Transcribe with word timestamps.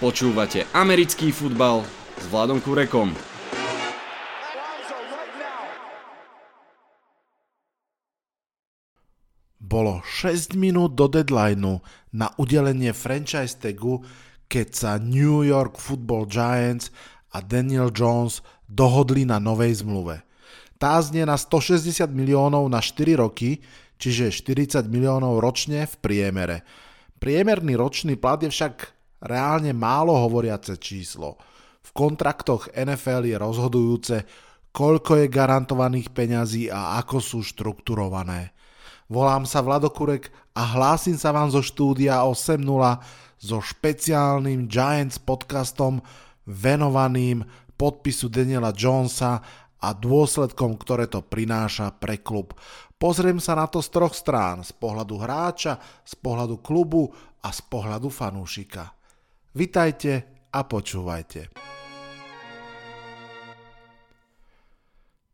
Počúvate 0.00 0.64
americký 0.72 1.28
futbal 1.28 1.84
s 2.16 2.24
Vladom 2.32 2.56
Kurekom. 2.64 3.12
Bolo 9.60 10.00
6 10.00 10.56
minút 10.56 10.96
do 10.96 11.04
deadlineu 11.04 11.84
na 12.16 12.32
udelenie 12.40 12.96
franchise 12.96 13.60
tagu, 13.60 14.00
keď 14.48 14.66
sa 14.72 14.90
New 14.96 15.44
York 15.44 15.76
Football 15.76 16.32
Giants 16.32 16.88
a 17.36 17.44
Daniel 17.44 17.92
Jones 17.92 18.40
dohodli 18.72 19.28
na 19.28 19.36
novej 19.36 19.84
zmluve. 19.84 20.24
Tá 20.80 20.96
znie 21.04 21.28
na 21.28 21.36
160 21.36 22.08
miliónov 22.08 22.64
na 22.72 22.80
4 22.80 23.20
roky, 23.20 23.60
čiže 24.00 24.32
40 24.32 24.80
miliónov 24.88 25.44
ročne 25.44 25.84
v 25.84 25.94
priemere. 26.00 26.64
Priemerný 27.20 27.76
ročný 27.76 28.16
plat 28.16 28.40
je 28.40 28.48
však 28.48 28.99
reálne 29.20 29.72
málo 29.76 30.16
hovoriace 30.16 30.76
číslo. 30.80 31.36
V 31.80 31.90
kontraktoch 31.96 32.72
NFL 32.72 33.28
je 33.28 33.36
rozhodujúce, 33.36 34.16
koľko 34.70 35.24
je 35.24 35.26
garantovaných 35.32 36.08
peňazí 36.12 36.62
a 36.70 37.00
ako 37.00 37.18
sú 37.18 37.38
štrukturované. 37.42 38.54
Volám 39.10 39.42
sa 39.42 39.58
Vladokurek 39.58 40.30
a 40.54 40.62
hlásim 40.78 41.18
sa 41.18 41.34
vám 41.34 41.50
zo 41.50 41.64
štúdia 41.66 42.22
8.0 42.22 42.62
so 43.42 43.58
špeciálnym 43.58 44.70
Giants 44.70 45.18
podcastom 45.18 45.98
venovaným 46.46 47.42
podpisu 47.74 48.30
Daniela 48.30 48.70
Jonesa 48.70 49.42
a 49.80 49.88
dôsledkom, 49.96 50.76
ktoré 50.76 51.08
to 51.08 51.24
prináša 51.24 51.90
pre 51.96 52.20
klub. 52.20 52.54
Pozriem 53.00 53.40
sa 53.40 53.56
na 53.56 53.64
to 53.64 53.80
z 53.80 53.88
troch 53.88 54.12
strán, 54.12 54.60
z 54.60 54.76
pohľadu 54.76 55.16
hráča, 55.16 55.80
z 56.04 56.14
pohľadu 56.20 56.60
klubu 56.60 57.08
a 57.40 57.48
z 57.48 57.64
pohľadu 57.64 58.12
fanúšika. 58.12 58.99
Vitajte 59.50 60.46
a 60.54 60.62
počúvajte. 60.62 61.50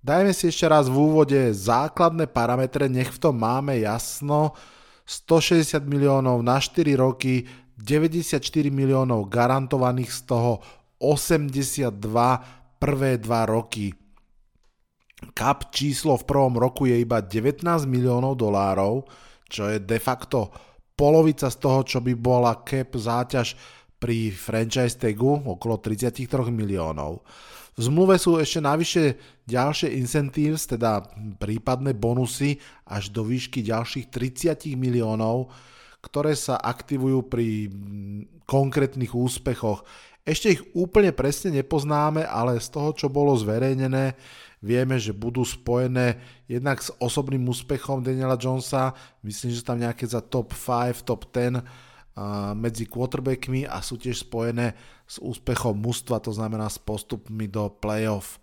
Dajme 0.01 0.33
si 0.33 0.49
ešte 0.49 0.65
raz 0.71 0.89
v 0.89 0.97
úvode 0.97 1.37
základné 1.53 2.31
parametre, 2.31 2.89
nech 2.89 3.13
v 3.13 3.19
tom 3.21 3.37
máme 3.37 3.77
jasno. 3.83 4.57
160 5.05 5.85
miliónov 5.85 6.41
na 6.41 6.57
4 6.57 6.97
roky, 6.97 7.45
94 7.77 8.41
miliónov 8.73 9.29
garantovaných, 9.29 10.09
z 10.09 10.21
toho 10.25 10.53
82 10.97 11.93
prvé 12.81 13.21
2 13.21 13.53
roky. 13.53 13.93
Cap 15.37 15.69
číslo 15.69 16.17
v 16.17 16.25
prvom 16.25 16.57
roku 16.57 16.89
je 16.89 16.97
iba 16.97 17.21
19 17.21 17.67
miliónov 17.85 18.41
dolárov, 18.41 19.05
čo 19.45 19.69
je 19.69 19.77
de 19.77 20.01
facto 20.01 20.49
polovica 20.97 21.53
z 21.53 21.57
toho, 21.61 21.85
čo 21.85 21.99
by 22.01 22.17
bola 22.17 22.65
cap 22.65 22.97
záťaž 22.97 23.53
pri 23.97 24.31
franchise 24.33 25.01
tagu 25.01 25.41
okolo 25.41 25.81
33 25.81 26.53
miliónov. 26.53 27.25
V 27.77 27.81
zmluve 27.85 28.17
sú 28.17 28.41
ešte 28.41 28.61
navyše 28.65 29.05
ďalšie 29.45 30.01
incentives, 30.01 30.65
teda 30.65 31.05
prípadné 31.37 31.93
bonusy 31.93 32.57
až 32.89 33.13
do 33.13 33.21
výšky 33.21 33.61
ďalších 33.61 34.09
30 34.09 34.73
miliónov, 34.81 35.53
ktoré 36.01 36.33
sa 36.33 36.57
aktivujú 36.57 37.29
pri 37.29 37.69
konkrétnych 38.49 39.13
úspechoch. 39.13 39.85
Ešte 40.25 40.57
ich 40.57 40.63
úplne 40.73 41.13
presne 41.13 41.53
nepoznáme, 41.61 42.25
ale 42.25 42.59
z 42.65 42.73
toho, 42.73 42.97
čo 42.97 43.13
bolo 43.13 43.37
zverejnené, 43.37 44.17
vieme, 44.65 44.97
že 44.97 45.13
budú 45.13 45.45
spojené 45.45 46.17
jednak 46.49 46.81
s 46.81 46.91
osobným 46.97 47.45
úspechom 47.45 48.01
Daniela 48.01 48.41
Jonesa, 48.41 48.97
myslím, 49.21 49.53
že 49.53 49.63
tam 49.63 49.79
nejaké 49.79 50.09
za 50.09 50.25
top 50.25 50.57
5, 50.57 51.05
top 51.05 51.29
10 51.29 51.61
medzi 52.56 52.89
quarterbackmi 52.89 53.69
a 53.69 53.84
sú 53.84 54.00
tiež 54.00 54.25
spojené 54.25 54.72
s 55.05 55.20
úspechom 55.20 55.77
mužstva, 55.77 56.25
to 56.25 56.33
znamená 56.33 56.67
s 56.72 56.81
postupmi 56.81 57.45
do 57.45 57.69
playoff. 57.69 58.41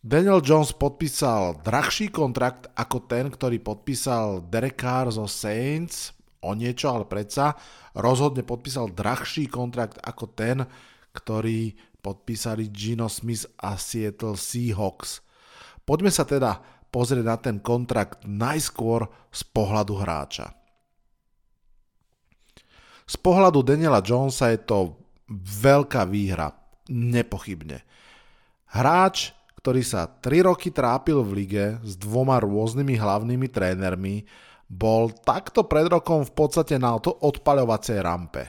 Daniel 0.00 0.40
Jones 0.40 0.72
podpísal 0.74 1.60
drahší 1.60 2.08
kontrakt 2.08 2.72
ako 2.74 3.04
ten, 3.04 3.28
ktorý 3.28 3.60
podpísal 3.60 4.42
Derek 4.48 4.80
Carr 4.80 5.12
zo 5.12 5.28
Saints, 5.28 6.16
o 6.40 6.56
niečo, 6.56 6.88
ale 6.88 7.04
predsa 7.04 7.52
rozhodne 7.92 8.40
podpísal 8.40 8.90
drahší 8.90 9.46
kontrakt 9.46 10.00
ako 10.00 10.24
ten, 10.32 10.64
ktorý 11.12 11.76
podpísali 12.00 12.72
Gino 12.72 13.12
Smith 13.12 13.44
a 13.60 13.76
Seattle 13.76 14.40
Seahawks. 14.40 15.20
Poďme 15.84 16.08
sa 16.08 16.24
teda 16.24 16.64
pozrieť 16.88 17.24
na 17.24 17.36
ten 17.36 17.56
kontrakt 17.60 18.24
najskôr 18.24 19.04
z 19.28 19.42
pohľadu 19.52 20.00
hráča. 20.00 20.59
Z 23.10 23.18
pohľadu 23.18 23.66
Daniela 23.66 23.98
Jonesa 23.98 24.54
je 24.54 24.62
to 24.62 24.94
veľká 25.34 26.06
výhra, 26.06 26.54
nepochybne. 26.86 27.82
Hráč, 28.70 29.34
ktorý 29.58 29.82
sa 29.82 30.06
3 30.06 30.46
roky 30.46 30.70
trápil 30.70 31.18
v 31.26 31.42
lige 31.42 31.64
s 31.82 31.98
dvoma 31.98 32.38
rôznymi 32.38 32.94
hlavnými 32.94 33.50
trénermi, 33.50 34.22
bol 34.70 35.10
takto 35.10 35.66
pred 35.66 35.90
rokom 35.90 36.22
v 36.22 36.30
podstate 36.30 36.78
na 36.78 36.94
odpaľovacej 37.02 37.98
rampe. 37.98 38.46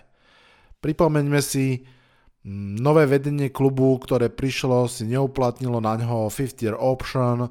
Pripomeňme 0.78 1.41
si, 1.41 1.81
nové 2.78 3.09
vedenie 3.09 3.49
klubu, 3.49 3.97
ktoré 3.97 4.29
prišlo, 4.29 4.85
si 4.85 5.09
neuplatnilo 5.09 5.81
na 5.81 5.97
ňo 5.97 6.29
50 6.29 6.61
year 6.61 6.78
option, 6.78 7.49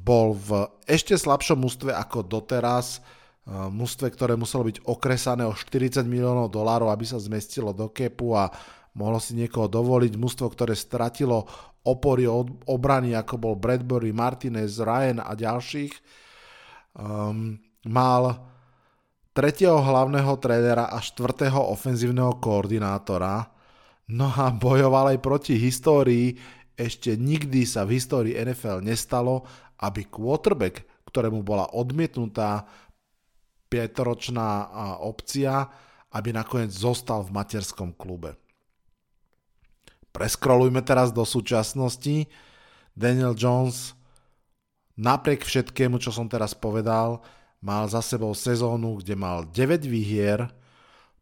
bol 0.00 0.32
v 0.32 0.72
ešte 0.88 1.20
slabšom 1.20 1.60
ústve 1.60 1.92
ako 1.92 2.24
doteraz, 2.24 3.04
mústve, 3.44 4.08
ktoré 4.08 4.40
muselo 4.40 4.64
byť 4.64 4.88
okresané 4.88 5.44
o 5.44 5.52
40 5.52 6.00
miliónov 6.08 6.48
dolárov, 6.48 6.88
aby 6.88 7.04
sa 7.04 7.20
zmestilo 7.20 7.76
do 7.76 7.92
kepu 7.92 8.32
a 8.32 8.48
mohlo 8.96 9.20
si 9.20 9.36
niekoho 9.36 9.68
dovoliť. 9.68 10.16
Mústvo, 10.16 10.48
ktoré 10.48 10.72
stratilo 10.72 11.44
opory 11.84 12.24
od 12.24 12.64
obrany, 12.64 13.12
ako 13.12 13.34
bol 13.36 13.54
Bradbury, 13.60 14.16
Martinez, 14.16 14.80
Ryan 14.80 15.20
a 15.20 15.36
ďalších. 15.36 15.92
Um, 16.96 17.60
mal 17.84 18.40
tretieho 19.36 19.76
hlavného 19.76 20.32
trénera 20.40 20.88
a 20.88 21.02
štvrtého 21.04 21.60
ofenzívneho 21.68 22.40
koordinátora. 22.40 23.52
No 24.08 24.32
a 24.32 24.48
bojoval 24.54 25.16
aj 25.16 25.18
proti 25.20 25.60
histórii. 25.60 26.32
Ešte 26.74 27.14
nikdy 27.20 27.68
sa 27.68 27.84
v 27.84 28.00
histórii 28.00 28.34
NFL 28.34 28.80
nestalo, 28.80 29.44
aby 29.84 30.08
quarterback, 30.08 30.86
ktorému 31.12 31.44
bola 31.44 31.70
odmietnutá 31.76 32.64
5-ročná 33.74 34.70
opcia, 35.02 35.66
aby 36.14 36.30
nakoniec 36.30 36.70
zostal 36.70 37.26
v 37.26 37.34
materskom 37.34 37.90
klube. 37.90 38.38
Preskrolujme 40.14 40.78
teraz 40.86 41.10
do 41.10 41.26
súčasnosti. 41.26 42.30
Daniel 42.94 43.34
Jones 43.34 43.98
napriek 44.94 45.42
všetkému, 45.42 45.98
čo 45.98 46.14
som 46.14 46.30
teraz 46.30 46.54
povedal, 46.54 47.18
mal 47.58 47.90
za 47.90 47.98
sebou 47.98 48.30
sezónu, 48.30 49.02
kde 49.02 49.18
mal 49.18 49.42
9 49.50 49.82
výhier, 49.90 50.46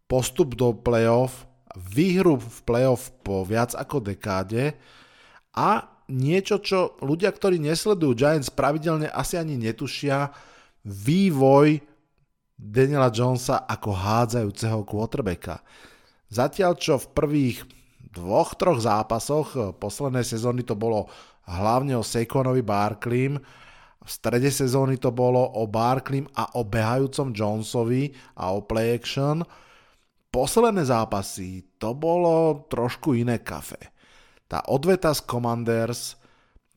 postup 0.04 0.52
do 0.52 0.76
playoff, 0.76 1.48
výhru 1.72 2.36
v 2.36 2.58
playoff 2.68 3.08
po 3.24 3.48
viac 3.48 3.72
ako 3.72 4.04
dekáde 4.04 4.76
a 5.56 5.88
niečo, 6.12 6.60
čo 6.60 7.00
ľudia, 7.00 7.32
ktorí 7.32 7.56
nesledujú 7.56 8.12
Giants 8.12 8.52
pravidelne 8.52 9.08
asi 9.08 9.40
ani 9.40 9.56
netušia, 9.56 10.36
vývoj 10.84 11.80
Daniela 12.62 13.10
Jonesa 13.10 13.66
ako 13.66 13.90
hádzajúceho 13.90 14.86
quarterbacka. 14.86 15.58
Zatiaľ 16.30 16.78
čo 16.78 16.94
v 17.02 17.10
prvých 17.10 17.58
dvoch, 18.14 18.54
troch 18.54 18.78
zápasoch 18.78 19.48
eh, 19.58 19.62
poslednej 19.74 20.22
sezóny 20.22 20.62
to 20.62 20.78
bolo 20.78 21.10
hlavne 21.50 21.98
o 21.98 22.06
Saquonovi 22.06 22.62
Barkleym, 22.62 23.42
v 24.02 24.10
strede 24.10 24.50
sezóny 24.50 24.98
to 24.98 25.14
bolo 25.14 25.38
o 25.38 25.70
Barkleym 25.70 26.26
a 26.34 26.58
o 26.58 26.66
behajúcom 26.66 27.30
Jonesovi 27.30 28.10
a 28.34 28.50
o 28.50 28.66
play 28.66 28.98
action. 28.98 29.46
Posledné 30.26 30.82
zápasy 30.82 31.78
to 31.78 31.94
bolo 31.94 32.66
trošku 32.66 33.14
iné 33.14 33.38
kafe. 33.38 33.78
Tá 34.50 34.66
odveta 34.66 35.14
z 35.14 35.22
Commanders, 35.22 36.18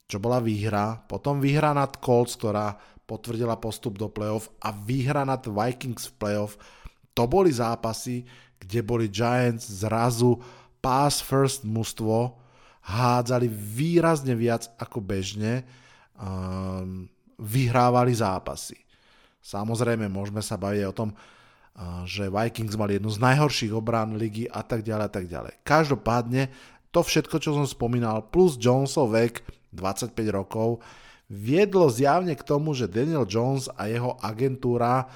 čo 0.05 0.21
bola 0.21 0.37
výhra, 0.37 1.01
potom 1.09 1.41
výhra 1.41 1.73
nad 1.73 1.97
Colts, 1.97 2.37
ktorá 2.37 2.77
potvrdila 3.05 3.57
postup 3.61 4.01
do 4.01 4.09
playoff 4.09 4.49
a 4.61 4.73
výhra 4.73 5.21
nad 5.25 5.45
Vikings 5.45 6.09
v 6.09 6.13
playoff. 6.17 6.57
To 7.13 7.29
boli 7.29 7.53
zápasy, 7.53 8.25
kde 8.59 8.81
boli 8.81 9.05
Giants 9.07 9.69
zrazu 9.69 10.41
pass 10.81 11.21
first 11.21 11.65
mužstvo, 11.65 12.37
hádzali 12.85 13.49
výrazne 13.49 14.37
viac 14.37 14.69
ako 14.77 15.01
bežne, 15.01 15.65
um, 16.17 17.09
vyhrávali 17.41 18.13
zápasy. 18.13 18.77
Samozrejme, 19.41 20.05
môžeme 20.09 20.45
sa 20.45 20.57
baviť 20.57 20.83
o 20.85 20.93
tom, 20.93 21.09
uh, 21.13 22.05
že 22.05 22.29
Vikings 22.29 22.77
mali 22.77 22.97
jednu 23.01 23.09
z 23.09 23.21
najhorších 23.21 23.73
obrán 23.73 24.13
ligy 24.17 24.45
a 24.45 24.61
tak 24.61 24.85
ďalej 24.85 25.05
a 25.05 25.11
tak 25.11 25.25
ďalej. 25.25 25.53
Každopádne, 25.65 26.53
to 26.93 27.01
všetko, 27.01 27.41
čo 27.41 27.57
som 27.57 27.65
spomínal, 27.65 28.29
plus 28.29 28.57
Jonesov 28.61 29.13
vek, 29.13 29.41
25 29.73 30.13
rokov, 30.29 30.79
viedlo 31.29 31.89
zjavne 31.89 32.37
k 32.37 32.45
tomu, 32.45 32.77
že 32.77 32.89
Daniel 32.89 33.25
Jones 33.25 33.69
a 33.73 33.89
jeho 33.89 34.17
agentúra 34.21 35.09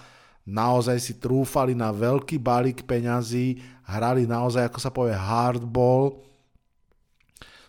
naozaj 0.50 0.97
si 0.97 1.13
trúfali 1.21 1.77
na 1.77 1.94
veľký 1.94 2.41
balík 2.41 2.85
peňazí, 2.89 3.61
hrali 3.85 4.25
naozaj, 4.25 4.65
ako 4.69 4.79
sa 4.81 4.89
povie, 4.89 5.13
hardball. 5.13 6.25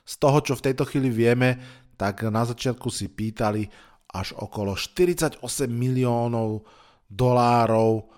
Z 0.05 0.15
toho, 0.17 0.41
čo 0.41 0.57
v 0.57 0.65
tejto 0.73 0.89
chvíli 0.89 1.13
vieme, 1.13 1.61
tak 2.01 2.25
na 2.33 2.49
začiatku 2.49 2.89
si 2.89 3.13
pýtali 3.13 3.69
až 4.11 4.35
okolo 4.41 4.75
48 4.75 5.45
miliónov 5.69 6.65
dolárov 7.07 8.09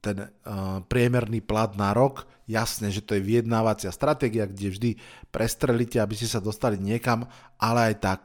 ten 0.00 0.16
uh, 0.20 0.80
priemerný 0.84 1.40
plat 1.44 1.72
na 1.74 1.96
rok. 1.96 2.28
Jasné, 2.44 2.92
že 2.92 3.04
to 3.04 3.16
je 3.16 3.22
vyjednávacia 3.24 3.92
stratégia, 3.92 4.48
kde 4.48 4.68
vždy 4.72 4.90
prestrelíte, 5.32 6.00
aby 6.00 6.14
ste 6.16 6.28
sa 6.28 6.40
dostali 6.42 6.80
niekam, 6.80 7.24
ale 7.60 7.92
aj 7.92 7.96
tak 8.00 8.20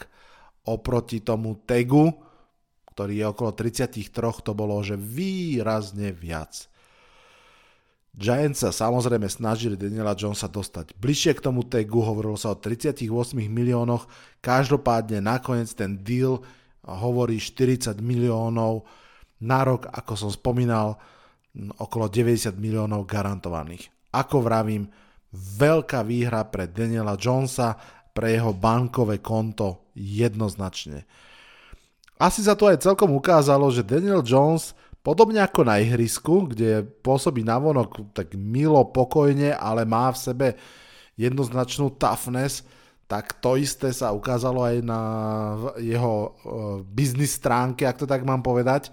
oproti 0.65 1.21
tomu 1.21 1.61
tegu, 1.65 2.09
ktorý 2.95 3.13
je 3.21 3.25
okolo 3.27 3.51
33, 3.51 4.09
to 4.41 4.51
bolo, 4.55 4.79
že 4.79 4.95
výrazne 4.95 6.15
viac. 6.15 6.67
Giants 8.15 8.63
sa 8.63 8.71
samozrejme 8.71 9.27
snažili 9.27 9.75
Daniela 9.75 10.15
Jonesa 10.15 10.47
dostať 10.47 10.95
bližšie 10.95 11.35
k 11.35 11.43
tomu 11.43 11.67
tagu, 11.67 11.99
hovorilo 11.99 12.39
sa 12.39 12.55
o 12.55 12.57
38 12.57 13.03
miliónoch, 13.35 14.07
každopádne 14.39 15.19
nakoniec 15.19 15.67
ten 15.75 15.99
deal 15.99 16.39
hovorí 16.87 17.43
40 17.43 17.99
miliónov 17.99 18.87
na 19.43 19.67
rok, 19.67 19.91
ako 19.91 20.13
som 20.15 20.31
spomínal, 20.31 20.95
okolo 21.75 22.07
90 22.07 22.55
miliónov 22.55 23.03
garantovaných. 23.03 23.91
Ako 24.15 24.39
vravím, 24.39 24.87
veľká 25.35 26.07
výhra 26.07 26.47
pre 26.47 26.71
Daniela 26.71 27.19
Jonesa, 27.19 27.75
pre 28.15 28.31
jeho 28.31 28.55
bankové 28.55 29.19
konto 29.19 29.91
jednoznačne. 29.91 31.03
Asi 32.15 32.39
sa 32.39 32.55
to 32.55 32.71
aj 32.71 32.79
celkom 32.79 33.11
ukázalo, 33.11 33.67
že 33.67 33.83
Daniel 33.83 34.23
Jones, 34.23 34.71
podobne 35.03 35.43
ako 35.43 35.67
na 35.67 35.83
ihrisku, 35.83 36.47
kde 36.47 36.87
pôsobí 37.03 37.43
navonok 37.43 38.15
tak 38.15 38.39
milo, 38.39 38.79
pokojne, 38.87 39.51
ale 39.51 39.83
má 39.83 40.07
v 40.15 40.21
sebe 40.31 40.47
jednoznačnú 41.19 41.91
toughness, 41.99 42.63
tak 43.05 43.37
to 43.43 43.59
isté 43.59 43.91
sa 43.91 44.15
ukázalo 44.15 44.63
aj 44.63 44.75
na 44.81 45.01
jeho 45.77 46.15
uh, 46.15 46.31
biznis 46.87 47.35
stránke, 47.35 47.83
ak 47.83 47.99
to 48.01 48.07
tak 48.07 48.23
mám 48.23 48.39
povedať, 48.39 48.89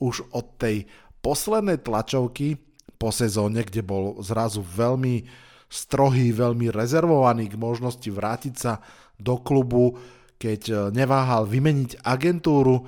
už 0.00 0.24
od 0.32 0.56
tej 0.56 0.86
poslednej 1.20 1.82
tlačovky 1.82 2.56
po 2.96 3.12
sezóne, 3.12 3.60
kde 3.66 3.84
bol 3.84 4.16
zrazu 4.24 4.64
veľmi 4.64 5.28
strohý, 5.70 6.34
veľmi 6.34 6.74
rezervovaný 6.74 7.46
k 7.46 7.56
možnosti 7.56 8.10
vrátiť 8.10 8.54
sa 8.58 8.82
do 9.16 9.38
klubu, 9.38 9.94
keď 10.34 10.60
e, 10.66 10.74
neváhal 10.90 11.46
vymeniť 11.46 12.02
agentúru 12.02 12.82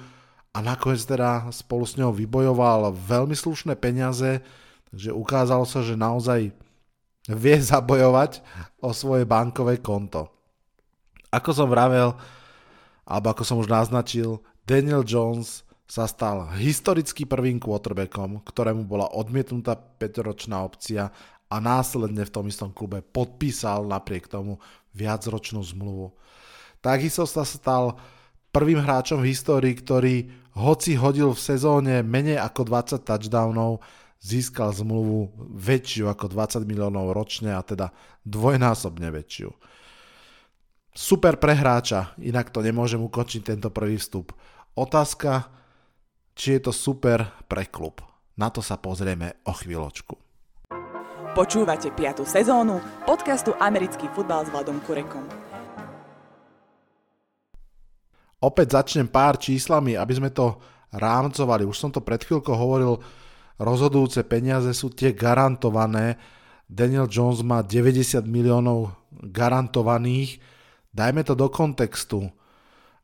a 0.51 0.59
nakoniec 0.61 1.07
teda 1.07 1.49
spolu 1.55 1.87
s 1.87 1.95
ňou 1.95 2.11
vybojoval 2.11 2.91
veľmi 2.93 3.39
slušné 3.39 3.79
peniaze, 3.79 4.43
takže 4.91 5.15
ukázalo 5.15 5.63
sa, 5.63 5.81
že 5.81 5.95
naozaj 5.95 6.51
vie 7.31 7.57
zabojovať 7.73 8.43
o 8.83 8.91
svoje 8.91 9.23
bankové 9.23 9.79
konto. 9.79 10.27
Ako 11.33 11.55
som 11.55 11.71
vravel, 11.71 12.13
alebo 13.07 13.27
ako 13.33 13.43
som 13.47 13.57
už 13.63 13.71
naznačil, 13.71 14.43
Daniel 14.67 15.07
Jones 15.07 15.65
sa 15.89 16.09
stal 16.09 16.49
historicky 16.57 17.29
prvým 17.29 17.61
quarterbackom, 17.61 18.41
ktorému 18.49 18.89
bola 18.89 19.13
odmietnutá 19.13 19.77
5-ročná 19.77 20.65
opcia 20.65 21.13
a 21.53 21.61
následne 21.61 22.25
v 22.25 22.33
tom 22.33 22.49
istom 22.49 22.73
klube 22.73 23.05
podpísal 23.05 23.85
napriek 23.85 24.25
tomu 24.25 24.57
viacročnú 24.97 25.61
zmluvu. 25.61 26.17
Takisto 26.81 27.29
sa 27.29 27.45
stal 27.45 28.01
prvým 28.57 28.81
hráčom 28.81 29.21
v 29.21 29.37
histórii, 29.37 29.77
ktorý 29.77 30.33
hoci 30.57 30.97
hodil 30.97 31.37
v 31.37 31.45
sezóne 31.45 32.01
menej 32.01 32.41
ako 32.41 32.65
20 32.65 33.05
touchdownov, 33.05 33.85
získal 34.25 34.73
zmluvu 34.73 35.53
väčšiu 35.53 36.09
ako 36.09 36.33
20 36.33 36.65
miliónov 36.65 37.13
ročne 37.13 37.53
a 37.53 37.61
teda 37.61 37.93
dvojnásobne 38.25 39.13
väčšiu. 39.13 39.53
Super 40.93 41.41
pre 41.41 41.57
hráča, 41.57 42.17
inak 42.21 42.53
to 42.53 42.61
nemôžem 42.65 43.01
ukončiť 43.01 43.57
tento 43.57 43.69
prvý 43.69 43.97
vstup. 43.97 44.33
Otázka, 44.77 45.49
či 46.33 46.57
je 46.57 46.69
to 46.69 46.73
super 46.73 47.29
pre 47.45 47.69
klub. 47.69 48.01
Na 48.41 48.49
to 48.49 48.65
sa 48.65 48.81
pozrieme 48.81 49.41
o 49.45 49.53
chvíľočku. 49.53 50.32
Počúvate 51.33 51.89
5. 51.89 52.29
sezónu 52.29 52.77
podcastu 53.09 53.57
Americký 53.57 54.05
futbal 54.13 54.45
s 54.45 54.53
Vladom 54.53 54.77
Kurekom. 54.85 55.25
Opäť 58.37 58.77
začnem 58.77 59.09
pár 59.09 59.41
číslami, 59.41 59.97
aby 59.97 60.13
sme 60.13 60.29
to 60.29 60.61
rámcovali. 60.93 61.65
Už 61.65 61.73
som 61.73 61.89
to 61.89 62.05
pred 62.05 62.21
chvíľkou 62.21 62.53
hovoril, 62.53 63.01
rozhodujúce 63.57 64.29
peniaze 64.29 64.77
sú 64.77 64.93
tie 64.93 65.17
garantované. 65.17 66.21
Daniel 66.69 67.09
Jones 67.09 67.41
má 67.41 67.65
90 67.65 68.29
miliónov 68.29 68.93
garantovaných. 69.25 70.37
Dajme 70.93 71.25
to 71.25 71.33
do 71.33 71.49
kontextu. 71.49 72.29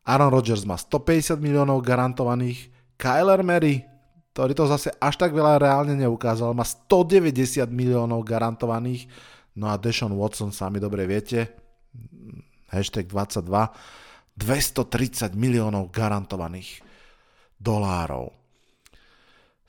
Aaron 0.05 0.29
Rodgers 0.29 0.69
má 0.69 0.77
150 0.77 1.33
miliónov 1.41 1.81
garantovaných. 1.81 2.69
Kyler 2.93 3.41
Murray, 3.41 3.89
ktorý 4.33 4.53
to 4.55 4.65
zase 4.69 4.89
až 5.01 5.15
tak 5.19 5.33
veľa 5.35 5.59
reálne 5.59 5.97
neukázal, 5.97 6.53
má 6.55 6.63
190 6.63 7.65
miliónov 7.69 8.23
garantovaných. 8.23 9.09
No 9.57 9.67
a 9.67 9.75
Deshaun 9.75 10.15
Watson, 10.15 10.55
sami 10.55 10.79
dobre 10.79 11.03
viete, 11.03 11.51
hashtag 12.71 13.09
22, 13.09 13.45
230 14.37 15.35
miliónov 15.35 15.91
garantovaných 15.91 16.79
dolárov. 17.59 18.31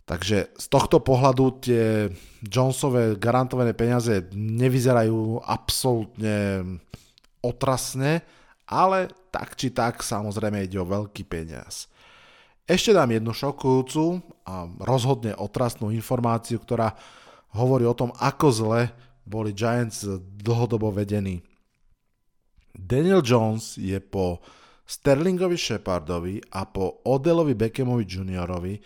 Takže 0.06 0.54
z 0.58 0.66
tohto 0.66 0.98
pohľadu 1.02 1.44
tie 1.62 2.10
Jonesové 2.42 3.14
garantované 3.14 3.74
peniaze 3.74 4.26
nevyzerajú 4.34 5.42
absolútne 5.46 6.66
otrasne, 7.38 8.22
ale 8.66 9.10
tak 9.30 9.54
či 9.54 9.70
tak 9.70 10.02
samozrejme 10.02 10.66
ide 10.66 10.78
o 10.78 10.86
veľký 10.86 11.26
peniaz. 11.26 11.89
Ešte 12.70 12.94
dám 12.94 13.10
jednu 13.10 13.34
šokujúcu 13.34 14.22
a 14.46 14.70
rozhodne 14.86 15.34
otrasnú 15.34 15.90
informáciu, 15.90 16.62
ktorá 16.62 16.94
hovorí 17.58 17.82
o 17.82 17.98
tom, 17.98 18.14
ako 18.14 18.46
zle 18.54 18.80
boli 19.26 19.50
Giants 19.50 20.06
dlhodobo 20.38 20.94
vedení. 20.94 21.42
Daniel 22.70 23.26
Jones 23.26 23.74
je 23.74 23.98
po 23.98 24.38
Sterlingovi 24.86 25.58
Shepardovi 25.58 26.38
a 26.54 26.62
po 26.62 27.02
Odelovi 27.10 27.58
Beckhamovi 27.58 28.06
juniorovi 28.06 28.78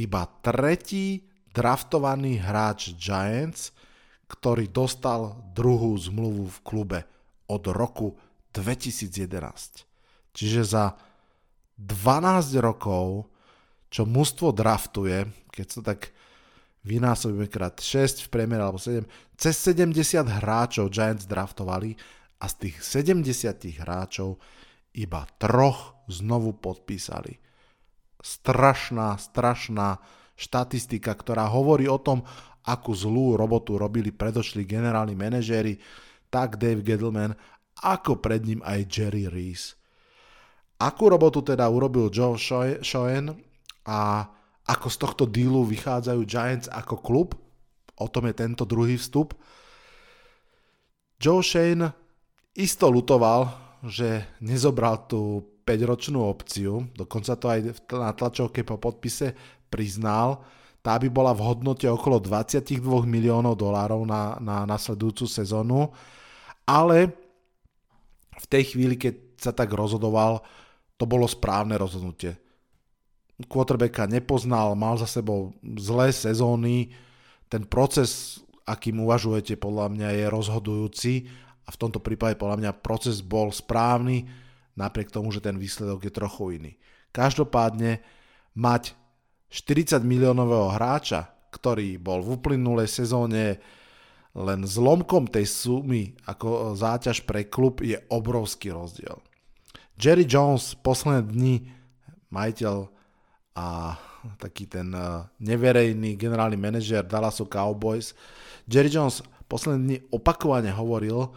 iba 0.00 0.24
tretí 0.40 1.20
draftovaný 1.52 2.40
hráč 2.40 2.96
Giants, 2.96 3.76
ktorý 4.24 4.72
dostal 4.72 5.36
druhú 5.52 5.92
zmluvu 6.00 6.48
v 6.48 6.58
klube 6.64 7.00
od 7.44 7.60
roku 7.76 8.16
2011. 8.56 9.84
Čiže 10.32 10.64
za 10.64 11.07
12 11.78 12.58
rokov, 12.58 13.30
čo 13.88 14.02
mužstvo 14.04 14.50
draftuje, 14.50 15.30
keď 15.54 15.66
sa 15.70 15.80
tak 15.80 16.10
vynásobíme 16.82 17.46
krát 17.46 17.78
6 17.78 18.26
v 18.26 18.28
priemere 18.28 18.66
alebo 18.66 18.82
7, 18.82 19.06
cez 19.38 19.54
70 19.62 20.26
hráčov 20.26 20.90
Giants 20.90 21.24
draftovali 21.30 21.94
a 22.42 22.50
z 22.50 22.54
tých 22.66 22.76
70 22.82 23.78
hráčov 23.78 24.42
iba 24.98 25.22
troch 25.38 25.94
znovu 26.10 26.58
podpísali. 26.58 27.38
Strašná, 28.18 29.14
strašná 29.14 30.02
štatistika, 30.34 31.14
ktorá 31.14 31.46
hovorí 31.46 31.86
o 31.86 32.02
tom, 32.02 32.26
akú 32.66 32.92
zlú 32.94 33.38
robotu 33.38 33.78
robili 33.78 34.10
predošli 34.10 34.66
generálni 34.66 35.14
manažéri, 35.14 35.78
tak 36.28 36.58
Dave 36.58 36.82
Gettleman, 36.82 37.38
ako 37.78 38.18
pred 38.18 38.42
ním 38.42 38.60
aj 38.66 38.90
Jerry 38.90 39.30
Reese. 39.30 39.78
Akú 40.78 41.10
robotu 41.10 41.42
teda 41.42 41.66
urobil 41.66 42.06
Joe 42.06 42.38
Schoen 42.82 43.34
a 43.82 44.30
ako 44.68 44.86
z 44.86 44.96
tohto 45.00 45.24
dealu 45.26 45.66
vychádzajú 45.66 46.20
Giants 46.22 46.68
ako 46.70 47.02
klub? 47.02 47.28
O 47.98 48.06
tom 48.06 48.30
je 48.30 48.34
tento 48.38 48.62
druhý 48.62 48.94
vstup. 48.94 49.34
Joe 51.18 51.42
Shane 51.42 51.90
isto 52.54 52.86
lutoval, 52.86 53.50
že 53.82 54.38
nezobral 54.38 55.10
tú 55.10 55.42
5-ročnú 55.66 56.22
opciu, 56.22 56.86
dokonca 56.94 57.34
to 57.34 57.46
aj 57.50 57.60
na 57.90 58.10
tlačovke 58.14 58.62
po 58.62 58.78
podpise 58.78 59.34
priznal, 59.68 60.42
tá 60.80 60.96
by 60.96 61.10
bola 61.10 61.34
v 61.34 61.44
hodnote 61.44 61.84
okolo 61.90 62.22
22 62.22 62.80
miliónov 63.04 63.58
dolárov 63.58 64.06
na, 64.08 64.38
na 64.40 64.64
nasledujúcu 64.64 65.26
sezónu, 65.28 65.92
ale 66.64 67.12
v 68.38 68.46
tej 68.46 68.74
chvíli, 68.74 68.94
keď 68.94 69.14
sa 69.38 69.52
tak 69.52 69.74
rozhodoval, 69.74 70.40
to 70.98 71.06
bolo 71.06 71.24
správne 71.30 71.78
rozhodnutie. 71.78 72.36
Quarterbacka 73.46 74.10
nepoznal, 74.10 74.74
mal 74.74 74.98
za 74.98 75.06
sebou 75.06 75.54
zlé 75.62 76.10
sezóny, 76.10 76.90
ten 77.48 77.64
proces, 77.64 78.42
akým 78.66 79.00
uvažujete, 79.00 79.56
podľa 79.56 79.88
mňa 79.94 80.08
je 80.18 80.24
rozhodujúci 80.26 81.14
a 81.64 81.68
v 81.70 81.80
tomto 81.80 82.02
prípade 82.02 82.36
podľa 82.36 82.60
mňa 82.60 82.80
proces 82.82 83.22
bol 83.24 83.54
správny, 83.54 84.26
napriek 84.74 85.14
tomu, 85.14 85.30
že 85.30 85.40
ten 85.40 85.56
výsledok 85.56 86.04
je 86.04 86.12
trochu 86.12 86.44
iný. 86.60 86.72
Každopádne 87.14 88.04
mať 88.58 88.92
40 89.48 90.02
miliónového 90.04 90.74
hráča, 90.76 91.30
ktorý 91.54 91.96
bol 91.96 92.20
v 92.20 92.36
uplynulej 92.36 92.90
sezóne 92.90 93.62
len 94.36 94.60
zlomkom 94.62 95.24
tej 95.26 95.48
sumy 95.48 96.12
ako 96.28 96.76
záťaž 96.76 97.24
pre 97.24 97.48
klub 97.48 97.80
je 97.80 97.96
obrovský 98.12 98.70
rozdiel. 98.70 99.18
Jerry 99.98 100.22
Jones 100.24 100.78
posledné 100.78 101.26
dni, 101.26 101.54
majiteľ 102.30 102.76
a 103.58 103.98
taký 104.38 104.70
ten 104.70 104.94
eh, 104.94 105.26
neverejný 105.42 106.14
generálny 106.14 106.54
manažer 106.54 107.02
Dallasu 107.02 107.50
Cowboys, 107.50 108.14
Jerry 108.70 108.88
Jones 108.88 109.26
posledné 109.50 109.78
dni 109.82 109.98
opakovane 110.14 110.70
hovoril, 110.70 111.34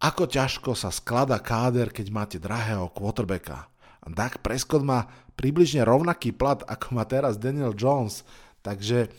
ako 0.00 0.22
ťažko 0.28 0.76
sa 0.76 0.92
sklada 0.92 1.40
káder, 1.40 1.88
keď 1.92 2.06
máte 2.12 2.36
drahého 2.40 2.88
quarterbacka. 2.92 3.68
Dak 4.08 4.40
Prescott 4.40 4.80
má 4.80 5.08
približne 5.36 5.84
rovnaký 5.84 6.32
plat, 6.32 6.64
ako 6.64 6.96
má 6.96 7.04
teraz 7.04 7.36
Daniel 7.36 7.76
Jones, 7.76 8.24
takže 8.64 9.12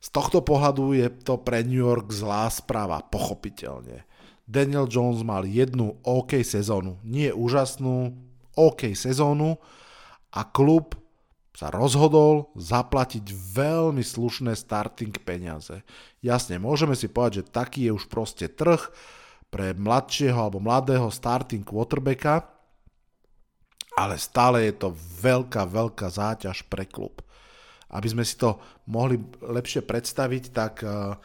z 0.00 0.08
tohto 0.08 0.40
pohľadu 0.40 0.96
je 0.96 1.10
to 1.10 1.36
pre 1.42 1.60
New 1.66 1.82
York 1.82 2.08
zlá 2.14 2.48
správa, 2.48 3.04
pochopiteľne. 3.04 4.08
Daniel 4.50 4.90
Jones 4.90 5.22
mal 5.22 5.46
jednu 5.46 6.02
OK 6.02 6.42
sezónu, 6.42 6.98
nie 7.06 7.30
úžasnú, 7.30 8.18
OK 8.58 8.98
sezónu 8.98 9.62
a 10.34 10.42
klub 10.42 10.98
sa 11.54 11.70
rozhodol 11.70 12.50
zaplatiť 12.58 13.30
veľmi 13.30 14.02
slušné 14.02 14.58
starting 14.58 15.14
peniaze. 15.22 15.86
Jasne, 16.18 16.58
môžeme 16.58 16.98
si 16.98 17.06
povedať, 17.06 17.46
že 17.46 17.52
taký 17.54 17.80
je 17.86 17.92
už 17.94 18.10
proste 18.10 18.50
trh 18.50 18.90
pre 19.54 19.70
mladšieho 19.74 20.34
alebo 20.34 20.58
mladého 20.58 21.06
starting 21.14 21.62
quarterbacka, 21.62 22.48
ale 23.94 24.18
stále 24.18 24.66
je 24.66 24.74
to 24.82 24.88
veľká, 25.22 25.62
veľká 25.66 26.06
záťaž 26.10 26.66
pre 26.66 26.90
klub. 26.90 27.22
Aby 27.90 28.18
sme 28.18 28.24
si 28.26 28.38
to 28.38 28.58
mohli 28.86 29.18
lepšie 29.42 29.82
predstaviť, 29.82 30.42
tak 30.54 30.74
uh, 30.86 31.18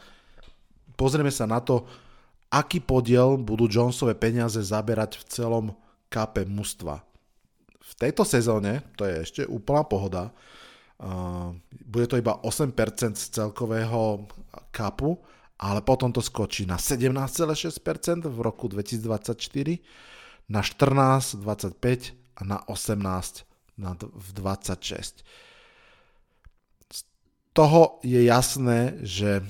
pozrieme 0.98 1.30
sa 1.30 1.46
na 1.46 1.62
to, 1.62 1.86
aký 2.50 2.82
podiel 2.82 3.36
budú 3.36 3.66
Jonesové 3.70 4.14
peniaze 4.14 4.58
zaberať 4.62 5.18
v 5.20 5.24
celom 5.26 5.66
kape 6.10 6.46
mužstva 6.46 7.06
v 7.86 7.92
tejto 7.94 8.26
sezóne, 8.26 8.82
to 8.98 9.06
je 9.06 9.14
ešte 9.22 9.42
úplná 9.46 9.86
pohoda, 9.86 10.34
bude 11.86 12.06
to 12.10 12.18
iba 12.18 12.34
8% 12.42 12.74
z 13.14 13.24
celkového 13.30 14.26
kapu, 14.74 15.20
ale 15.56 15.80
potom 15.84 16.10
to 16.10 16.20
skočí 16.20 16.66
na 16.66 16.80
17,6% 16.80 18.26
v 18.26 18.38
roku 18.42 18.66
2024, 18.66 19.78
na 20.50 20.60
14, 20.60 21.40
25 21.40 22.12
a 22.36 22.42
na 22.44 22.58
18 22.66 23.46
na 23.76 23.92
v 24.00 24.28
26. 24.32 25.20
Z 26.88 27.00
toho 27.52 28.00
je 28.00 28.24
jasné, 28.24 28.96
že 29.04 29.44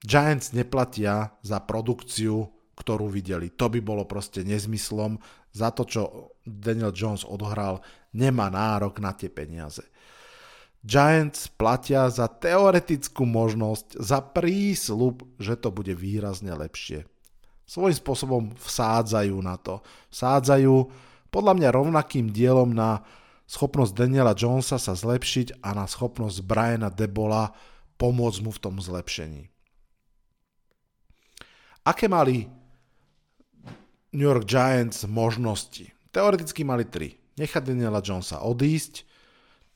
Giants 0.00 0.56
neplatia 0.56 1.36
za 1.44 1.60
produkciu, 1.60 2.48
ktorú 2.76 3.12
videli. 3.12 3.52
To 3.60 3.68
by 3.68 3.84
bolo 3.84 4.08
proste 4.08 4.40
nezmyslom 4.40 5.20
za 5.52 5.68
to, 5.76 5.84
čo 5.84 6.02
Daniel 6.48 6.96
Jones 6.96 7.28
odohral, 7.28 7.84
nemá 8.16 8.48
nárok 8.48 8.96
na 9.04 9.12
tie 9.12 9.28
peniaze. 9.28 9.84
Giants 10.80 11.52
platia 11.52 12.08
za 12.08 12.24
teoretickú 12.24 13.28
možnosť, 13.28 14.00
za 14.00 14.24
prísľub, 14.24 15.36
že 15.36 15.60
to 15.60 15.68
bude 15.68 15.92
výrazne 15.92 16.56
lepšie. 16.56 17.04
Svojím 17.68 17.96
spôsobom 18.00 18.42
vsádzajú 18.56 19.36
na 19.44 19.60
to. 19.60 19.84
Vsádzajú 20.08 20.74
podľa 21.28 21.52
mňa 21.60 21.68
rovnakým 21.70 22.32
dielom 22.32 22.72
na 22.72 23.04
schopnosť 23.44 23.92
Daniela 23.92 24.32
Jonesa 24.32 24.80
sa 24.80 24.96
zlepšiť 24.96 25.60
a 25.60 25.76
na 25.76 25.84
schopnosť 25.84 26.40
Briana 26.42 26.88
Debola 26.88 27.52
pomôcť 28.00 28.40
mu 28.40 28.50
v 28.50 28.62
tom 28.62 28.80
zlepšení. 28.80 29.52
Aké 31.84 32.08
mali 32.08 32.44
New 34.12 34.26
York 34.26 34.44
Giants 34.44 35.06
možnosti. 35.08 35.88
Teoreticky 36.10 36.66
mali 36.66 36.84
tri. 36.84 37.16
Nechať 37.38 37.72
Daniela 37.72 38.04
Jonesa 38.04 38.44
odísť, 38.44 39.06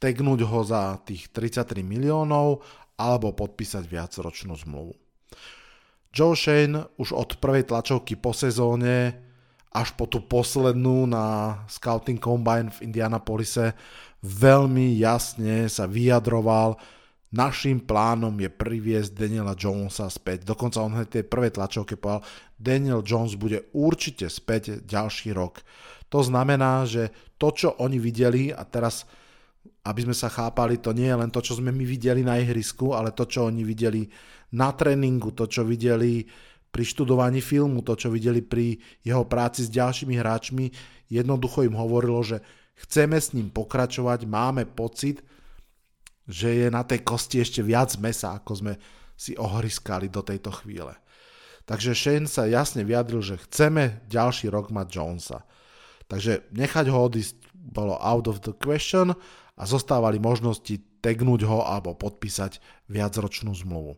tegnúť 0.02 0.44
ho 0.44 0.60
za 0.66 1.00
tých 1.06 1.32
33 1.32 1.80
miliónov 1.80 2.60
alebo 3.00 3.32
podpísať 3.32 3.88
viacročnú 3.88 4.52
zmluvu. 4.58 4.94
Joe 6.14 6.36
Shane 6.38 6.86
už 7.00 7.16
od 7.16 7.30
prvej 7.42 7.66
tlačovky 7.66 8.14
po 8.14 8.30
sezóne 8.30 9.18
až 9.74 9.90
po 9.98 10.06
tú 10.06 10.22
poslednú 10.22 11.10
na 11.10 11.58
Scouting 11.66 12.22
Combine 12.22 12.70
v 12.70 12.86
Indianapolise 12.86 13.74
veľmi 14.22 14.94
jasne 14.94 15.66
sa 15.66 15.90
vyjadroval, 15.90 16.78
našim 17.34 17.82
plánom 17.82 18.30
je 18.38 18.46
priviesť 18.46 19.10
Daniela 19.26 19.58
Jonesa 19.58 20.06
späť. 20.06 20.46
Dokonca 20.46 20.78
on 20.78 20.94
hneď 20.94 21.18
tej 21.18 21.24
prvej 21.26 21.58
tlačovke 21.58 21.98
povedal, 21.98 22.22
Daniel 22.54 23.02
Jones 23.02 23.34
bude 23.34 23.66
určite 23.74 24.30
späť 24.30 24.86
ďalší 24.86 25.34
rok. 25.34 25.66
To 26.14 26.22
znamená, 26.22 26.86
že 26.86 27.10
to, 27.34 27.50
čo 27.50 27.68
oni 27.82 27.98
videli, 27.98 28.54
a 28.54 28.62
teraz, 28.62 29.02
aby 29.82 30.06
sme 30.06 30.14
sa 30.14 30.30
chápali, 30.30 30.78
to 30.78 30.94
nie 30.94 31.10
je 31.10 31.18
len 31.18 31.34
to, 31.34 31.42
čo 31.42 31.58
sme 31.58 31.74
my 31.74 31.82
videli 31.82 32.22
na 32.22 32.38
ihrisku, 32.38 32.94
ale 32.94 33.10
to, 33.10 33.26
čo 33.26 33.50
oni 33.50 33.66
videli 33.66 34.06
na 34.54 34.70
tréningu, 34.70 35.34
to, 35.34 35.50
čo 35.50 35.66
videli 35.66 36.22
pri 36.70 36.84
študovaní 36.86 37.42
filmu, 37.42 37.82
to, 37.82 37.98
čo 37.98 38.14
videli 38.14 38.46
pri 38.46 38.78
jeho 39.02 39.26
práci 39.26 39.66
s 39.66 39.74
ďalšími 39.74 40.14
hráčmi, 40.14 40.70
jednoducho 41.10 41.66
im 41.66 41.74
hovorilo, 41.74 42.22
že 42.22 42.38
chceme 42.78 43.18
s 43.18 43.34
ním 43.34 43.50
pokračovať, 43.50 44.26
máme 44.30 44.70
pocit, 44.70 45.22
že 46.24 46.64
je 46.64 46.66
na 46.72 46.82
tej 46.84 47.04
kosti 47.04 47.44
ešte 47.44 47.60
viac 47.60 47.94
mesa, 48.00 48.36
ako 48.36 48.52
sme 48.56 48.72
si 49.14 49.36
ohryskali 49.36 50.10
do 50.10 50.24
tejto 50.24 50.50
chvíle. 50.50 50.96
Takže 51.64 51.96
Shane 51.96 52.28
sa 52.28 52.44
jasne 52.44 52.84
vyjadril, 52.84 53.24
že 53.24 53.40
chceme 53.40 54.04
ďalší 54.12 54.52
rok 54.52 54.68
mať 54.68 54.86
Jonesa. 54.92 55.48
Takže 56.08 56.44
nechať 56.52 56.92
ho 56.92 56.98
odísť 57.08 57.36
bolo 57.56 57.96
out 57.96 58.28
of 58.28 58.44
the 58.44 58.52
question 58.52 59.16
a 59.56 59.62
zostávali 59.64 60.20
možnosti 60.20 60.76
tegnúť 61.00 61.48
ho 61.48 61.64
alebo 61.64 61.96
podpísať 61.96 62.60
viacročnú 62.92 63.56
zmluvu. 63.56 63.96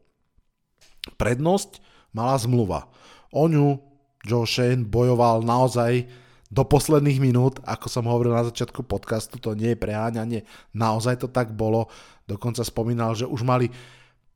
Prednosť 1.18 1.83
mala 2.14 2.38
zmluva. 2.38 2.87
O 3.35 3.50
ňu 3.50 3.83
Joe 4.26 4.47
Shane 4.47 4.87
bojoval 4.87 5.42
naozaj 5.42 6.06
do 6.47 6.62
posledných 6.62 7.19
minút, 7.19 7.59
ako 7.67 7.91
som 7.91 8.07
hovoril 8.07 8.31
na 8.31 8.47
začiatku 8.47 8.87
podcastu, 8.87 9.43
to 9.43 9.59
nie 9.59 9.75
je 9.75 9.83
preháňanie, 9.83 10.47
naozaj 10.71 11.19
to 11.19 11.29
tak 11.31 11.50
bolo. 11.50 11.91
Dokonca 12.26 12.62
spomínal, 12.62 13.19
že 13.19 13.26
už 13.26 13.43
mali 13.43 13.67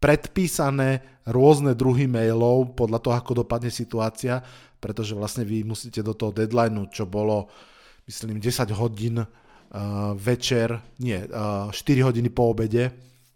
predpísané 0.03 1.05
rôzne 1.29 1.77
druhy 1.77 2.11
mailov 2.11 2.75
podľa 2.75 2.99
toho, 2.99 3.15
ako 3.15 3.33
dopadne 3.45 3.71
situácia, 3.71 4.43
pretože 4.81 5.13
vlastne 5.15 5.47
vy 5.47 5.63
musíte 5.63 6.01
do 6.01 6.17
toho 6.17 6.33
deadlineu, 6.33 6.89
čo 6.91 7.05
bolo, 7.07 7.53
myslím, 8.09 8.41
10 8.41 8.73
hodín 8.75 9.23
uh, 9.23 9.29
večer, 10.17 10.81
nie, 10.99 11.21
uh, 11.31 11.69
4 11.69 12.09
hodiny 12.11 12.33
po 12.33 12.51
obede. 12.51 12.91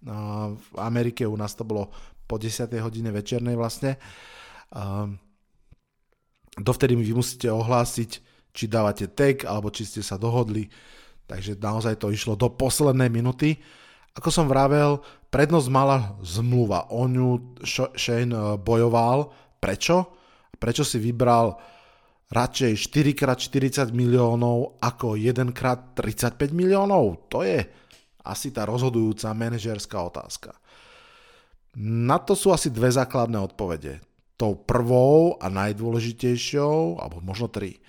Uh, 0.04 0.56
v 0.56 0.68
Amerike 0.80 1.28
u 1.28 1.36
nás 1.36 1.52
to 1.54 1.62
bolo 1.62 1.92
po 2.24 2.40
10 2.40 2.72
hodine 2.80 3.12
večernej 3.12 3.54
vlastne. 3.54 4.00
Uh, 4.72 5.12
dovtedy 6.56 6.96
vy 6.96 7.12
musíte 7.12 7.52
ohlásiť 7.52 8.33
či 8.54 8.70
dávate 8.70 9.10
tag, 9.10 9.42
alebo 9.44 9.74
či 9.74 9.82
ste 9.82 10.00
sa 10.00 10.14
dohodli. 10.14 10.70
Takže 11.26 11.58
naozaj 11.58 11.98
to 11.98 12.14
išlo 12.14 12.38
do 12.38 12.48
poslednej 12.54 13.10
minuty. 13.10 13.58
Ako 14.14 14.30
som 14.30 14.46
vravel, 14.46 15.02
prednosť 15.34 15.68
mala 15.74 16.14
zmluva. 16.22 16.94
O 16.94 17.10
ňu 17.10 17.58
Shane 17.98 18.30
eh, 18.30 18.54
bojoval. 18.54 19.34
Prečo? 19.58 20.14
Prečo 20.54 20.86
si 20.86 21.02
vybral 21.02 21.58
radšej 22.30 22.72
4x40 22.94 23.90
miliónov 23.90 24.78
ako 24.78 25.18
1x35 25.18 26.38
miliónov? 26.54 27.26
To 27.34 27.42
je 27.42 27.58
asi 28.24 28.48
tá 28.54 28.64
rozhodujúca 28.64 29.34
manažerská 29.36 29.98
otázka. 30.00 30.56
Na 31.76 32.22
to 32.22 32.38
sú 32.38 32.54
asi 32.54 32.70
dve 32.70 32.88
základné 32.88 33.36
odpovede. 33.50 33.98
Tou 34.38 34.54
prvou 34.54 35.36
a 35.42 35.50
najdôležitejšou, 35.50 37.02
alebo 37.02 37.18
možno 37.20 37.50
tri, 37.50 37.82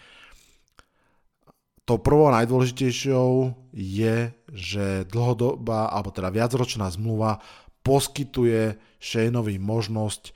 tou 1.86 2.02
prvou 2.02 2.34
najdôležitejšou 2.34 3.54
je, 3.72 4.34
že 4.50 5.06
dlhodobá, 5.06 5.94
alebo 5.94 6.10
teda 6.10 6.34
viacročná 6.34 6.90
zmluva 6.90 7.40
poskytuje 7.86 8.82
Shaneovi 8.98 9.62
možnosť 9.62 10.34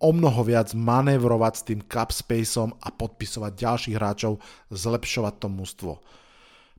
o 0.00 0.10
mnoho 0.10 0.40
viac 0.40 0.72
manévrovať 0.72 1.52
s 1.52 1.62
tým 1.68 1.80
cap 1.84 2.08
spaceom 2.08 2.72
a 2.80 2.88
podpisovať 2.88 3.52
ďalších 3.52 3.96
hráčov, 4.00 4.40
zlepšovať 4.72 5.34
to 5.36 5.48
mužstvo. 5.52 5.92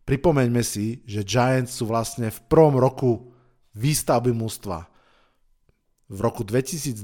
Pripomeňme 0.02 0.66
si, 0.66 1.06
že 1.06 1.22
Giants 1.22 1.78
sú 1.78 1.86
vlastne 1.86 2.34
v 2.34 2.40
prvom 2.50 2.82
roku 2.82 3.30
výstavby 3.78 4.34
mužstva. 4.34 4.90
V 6.08 6.20
roku 6.24 6.42
2022 6.42 6.98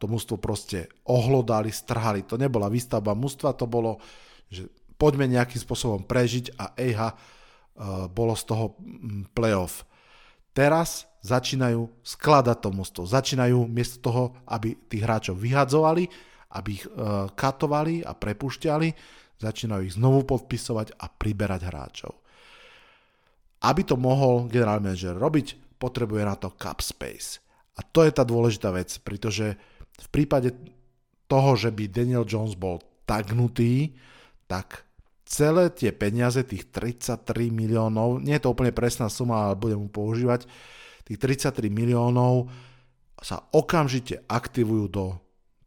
to 0.00 0.04
mužstvo 0.08 0.40
proste 0.40 0.90
ohlodali, 1.06 1.70
strhali. 1.70 2.26
To 2.26 2.40
nebola 2.40 2.72
výstavba 2.72 3.12
mužstva, 3.14 3.54
to 3.54 3.68
bolo, 3.68 4.00
že 4.48 4.66
poďme 5.00 5.32
nejakým 5.32 5.64
spôsobom 5.64 6.04
prežiť 6.04 6.60
a 6.60 6.76
ejha, 6.76 7.16
uh, 7.16 8.04
bolo 8.12 8.36
z 8.36 8.44
toho 8.44 8.76
mm, 8.76 9.32
playoff. 9.32 9.88
Teraz 10.52 11.08
začínajú 11.24 11.88
skladať 12.04 12.58
to 12.60 12.68
mústvo. 12.72 13.02
Začínajú 13.08 13.68
miesto 13.68 14.00
toho, 14.00 14.36
aby 14.48 14.76
tých 14.88 15.04
hráčov 15.04 15.36
vyhadzovali, 15.36 16.08
aby 16.56 16.70
ich 16.74 16.84
e, 16.88 16.90
katovali 17.30 18.02
a 18.02 18.16
prepušťali, 18.16 18.88
začínajú 19.38 19.82
ich 19.86 19.94
znovu 19.94 20.26
podpisovať 20.26 20.96
a 20.98 21.06
priberať 21.06 21.60
hráčov. 21.68 22.12
Aby 23.60 23.82
to 23.84 24.00
mohol 24.00 24.48
generálny 24.48 24.90
manažer 24.90 25.14
robiť, 25.14 25.78
potrebuje 25.78 26.22
na 26.24 26.34
to 26.34 26.56
cap 26.56 26.80
space. 26.80 27.38
A 27.76 27.84
to 27.84 28.02
je 28.02 28.12
tá 28.12 28.24
dôležitá 28.24 28.72
vec, 28.72 28.90
pretože 29.04 29.54
v 30.00 30.08
prípade 30.08 30.56
toho, 31.28 31.54
že 31.54 31.70
by 31.70 31.86
Daniel 31.86 32.24
Jones 32.26 32.56
bol 32.56 32.80
tagnutý, 33.04 33.94
tak 34.48 34.88
celé 35.30 35.70
tie 35.70 35.94
peniaze, 35.94 36.42
tých 36.42 36.74
33 36.74 37.54
miliónov, 37.54 38.18
nie 38.18 38.34
je 38.34 38.42
to 38.42 38.50
úplne 38.50 38.74
presná 38.74 39.06
suma, 39.06 39.46
ale 39.46 39.54
budem 39.54 39.78
mu 39.78 39.86
používať, 39.86 40.50
tých 41.06 41.18
33 41.22 41.70
miliónov 41.70 42.50
sa 43.22 43.46
okamžite 43.54 44.26
aktivujú 44.26 44.90
do 44.90 45.04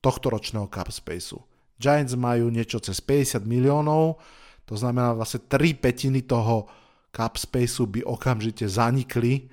tohto 0.04 0.36
ročného 0.36 0.68
cap 0.68 0.92
spaceu. 0.92 1.40
Giants 1.80 2.20
majú 2.20 2.52
niečo 2.52 2.84
cez 2.84 3.00
50 3.00 3.48
miliónov, 3.48 4.20
to 4.68 4.76
znamená 4.76 5.16
vlastne 5.16 5.48
3 5.48 5.80
petiny 5.80 6.28
toho 6.28 6.68
cap 7.16 7.40
spaceu 7.40 7.88
by 7.88 8.04
okamžite 8.04 8.68
zanikli 8.68 9.48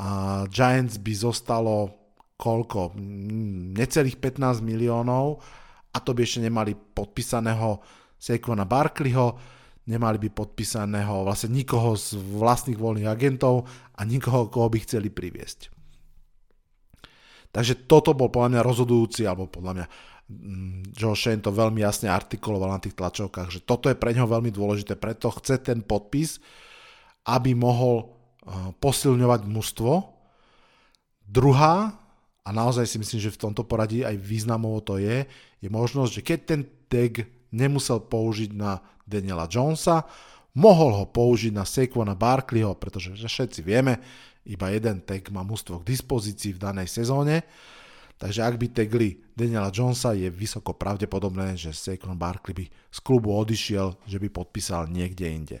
a 0.00 0.42
Giants 0.48 0.96
by 0.96 1.12
zostalo 1.12 1.92
koľko? 2.40 2.96
Necelých 3.76 4.16
15 4.16 4.64
miliónov 4.64 5.44
a 5.92 5.98
to 6.00 6.16
by 6.16 6.24
ešte 6.24 6.42
nemali 6.42 6.72
podpísaného 6.74 7.82
Saquona 8.24 8.64
Barkleyho, 8.64 9.36
nemali 9.84 10.16
by 10.16 10.28
podpísaného 10.32 11.28
vlastne 11.28 11.52
nikoho 11.52 11.92
z 11.92 12.16
vlastných 12.16 12.80
voľných 12.80 13.08
agentov 13.08 13.68
a 13.92 14.00
nikoho, 14.08 14.48
koho 14.48 14.72
by 14.72 14.80
chceli 14.80 15.12
priviesť. 15.12 15.68
Takže 17.52 17.84
toto 17.84 18.16
bol 18.16 18.32
podľa 18.32 18.58
mňa 18.58 18.62
rozhodujúci, 18.66 19.28
alebo 19.28 19.46
podľa 19.46 19.72
mňa 19.76 19.86
mm, 20.26 20.96
Joe 20.96 21.14
Shane 21.14 21.44
to 21.44 21.52
veľmi 21.52 21.84
jasne 21.84 22.08
artikuloval 22.08 22.72
na 22.72 22.80
tých 22.80 22.96
tlačovkách, 22.96 23.52
že 23.52 23.60
toto 23.62 23.92
je 23.92 23.94
pre 23.94 24.16
neho 24.16 24.26
veľmi 24.26 24.50
dôležité, 24.50 24.96
preto 24.96 25.28
chce 25.28 25.60
ten 25.60 25.84
podpis, 25.84 26.40
aby 27.28 27.52
mohol 27.52 28.08
eh, 28.08 28.72
posilňovať 28.80 29.40
mužstvo. 29.46 29.92
Druhá, 31.28 31.92
a 32.44 32.48
naozaj 32.52 32.84
si 32.88 32.96
myslím, 33.00 33.20
že 33.20 33.32
v 33.36 33.42
tomto 33.48 33.64
poradí 33.64 34.04
aj 34.04 34.16
významovo 34.20 34.80
to 34.84 35.00
je, 35.00 35.24
je 35.60 35.68
možnosť, 35.68 36.10
že 36.10 36.22
keď 36.24 36.38
ten 36.44 36.60
tag 36.88 37.12
nemusel 37.54 38.02
použiť 38.02 38.50
na 38.50 38.82
Daniela 39.06 39.46
Jonesa, 39.46 40.02
mohol 40.58 40.98
ho 40.98 41.06
použiť 41.06 41.52
na 41.54 41.62
Saquona 41.62 42.18
Barkleyho, 42.18 42.74
pretože 42.74 43.14
všetci 43.14 43.62
vieme, 43.62 44.02
iba 44.44 44.68
jeden 44.74 45.00
tag 45.06 45.30
má 45.30 45.40
mústvo 45.46 45.80
k 45.80 45.88
dispozícii 45.88 46.58
v 46.58 46.62
danej 46.62 46.90
sezóne, 46.90 47.46
takže 48.18 48.44
ak 48.44 48.54
by 48.58 48.66
tagli 48.74 49.08
Daniela 49.32 49.70
Jonesa, 49.70 50.12
je 50.12 50.28
vysoko 50.28 50.74
pravdepodobné, 50.76 51.54
že 51.54 51.72
Saquon 51.72 52.18
Barkley 52.18 52.54
by 52.54 52.64
z 52.68 52.98
klubu 53.00 53.32
odišiel, 53.32 53.94
že 54.04 54.18
by 54.18 54.28
podpísal 54.30 54.90
niekde 54.90 55.26
inde. 55.30 55.58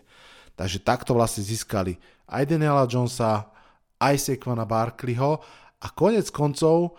Takže 0.54 0.82
takto 0.82 1.18
vlastne 1.18 1.42
získali 1.42 1.98
aj 2.30 2.46
Daniela 2.46 2.86
Jonesa, 2.86 3.50
aj 3.98 4.14
Saquona 4.20 4.68
Barkleyho 4.68 5.42
a 5.82 5.86
konec 5.90 6.30
koncov 6.30 6.94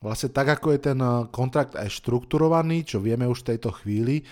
vlastne 0.00 0.30
tak, 0.32 0.60
ako 0.60 0.76
je 0.76 0.80
ten 0.92 0.98
eh, 1.00 1.28
kontrakt 1.32 1.74
aj 1.74 1.88
štrukturovaný, 1.90 2.84
čo 2.84 2.98
vieme 3.02 3.24
už 3.28 3.44
v 3.44 3.48
tejto 3.54 3.70
chvíli, 3.82 4.24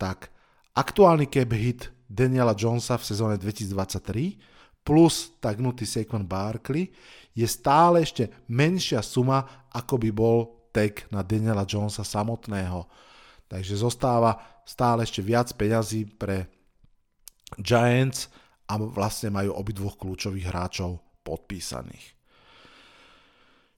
tak 0.00 0.32
aktuálny 0.76 1.28
cap 1.28 1.52
hit 1.52 1.92
Daniela 2.08 2.52
Jonesa 2.52 3.00
v 3.00 3.08
sezóne 3.08 3.36
2023 3.40 4.84
plus 4.84 5.38
tagnutý 5.38 5.86
Saquon 5.86 6.26
Barkley 6.26 6.90
je 7.32 7.46
stále 7.48 8.04
ešte 8.04 8.28
menšia 8.50 9.00
suma, 9.00 9.68
ako 9.72 9.94
by 9.96 10.10
bol 10.12 10.38
tag 10.74 11.06
na 11.08 11.24
Daniela 11.24 11.64
Jonesa 11.64 12.04
samotného. 12.04 12.84
Takže 13.48 13.78
zostáva 13.78 14.36
stále 14.66 15.06
ešte 15.06 15.24
viac 15.24 15.48
peňazí 15.54 16.08
pre 16.18 16.50
Giants 17.60 18.28
a 18.68 18.80
vlastne 18.80 19.32
majú 19.32 19.56
obidvoch 19.56 19.96
kľúčových 20.00 20.48
hráčov 20.48 21.00
podpísaných. 21.24 22.21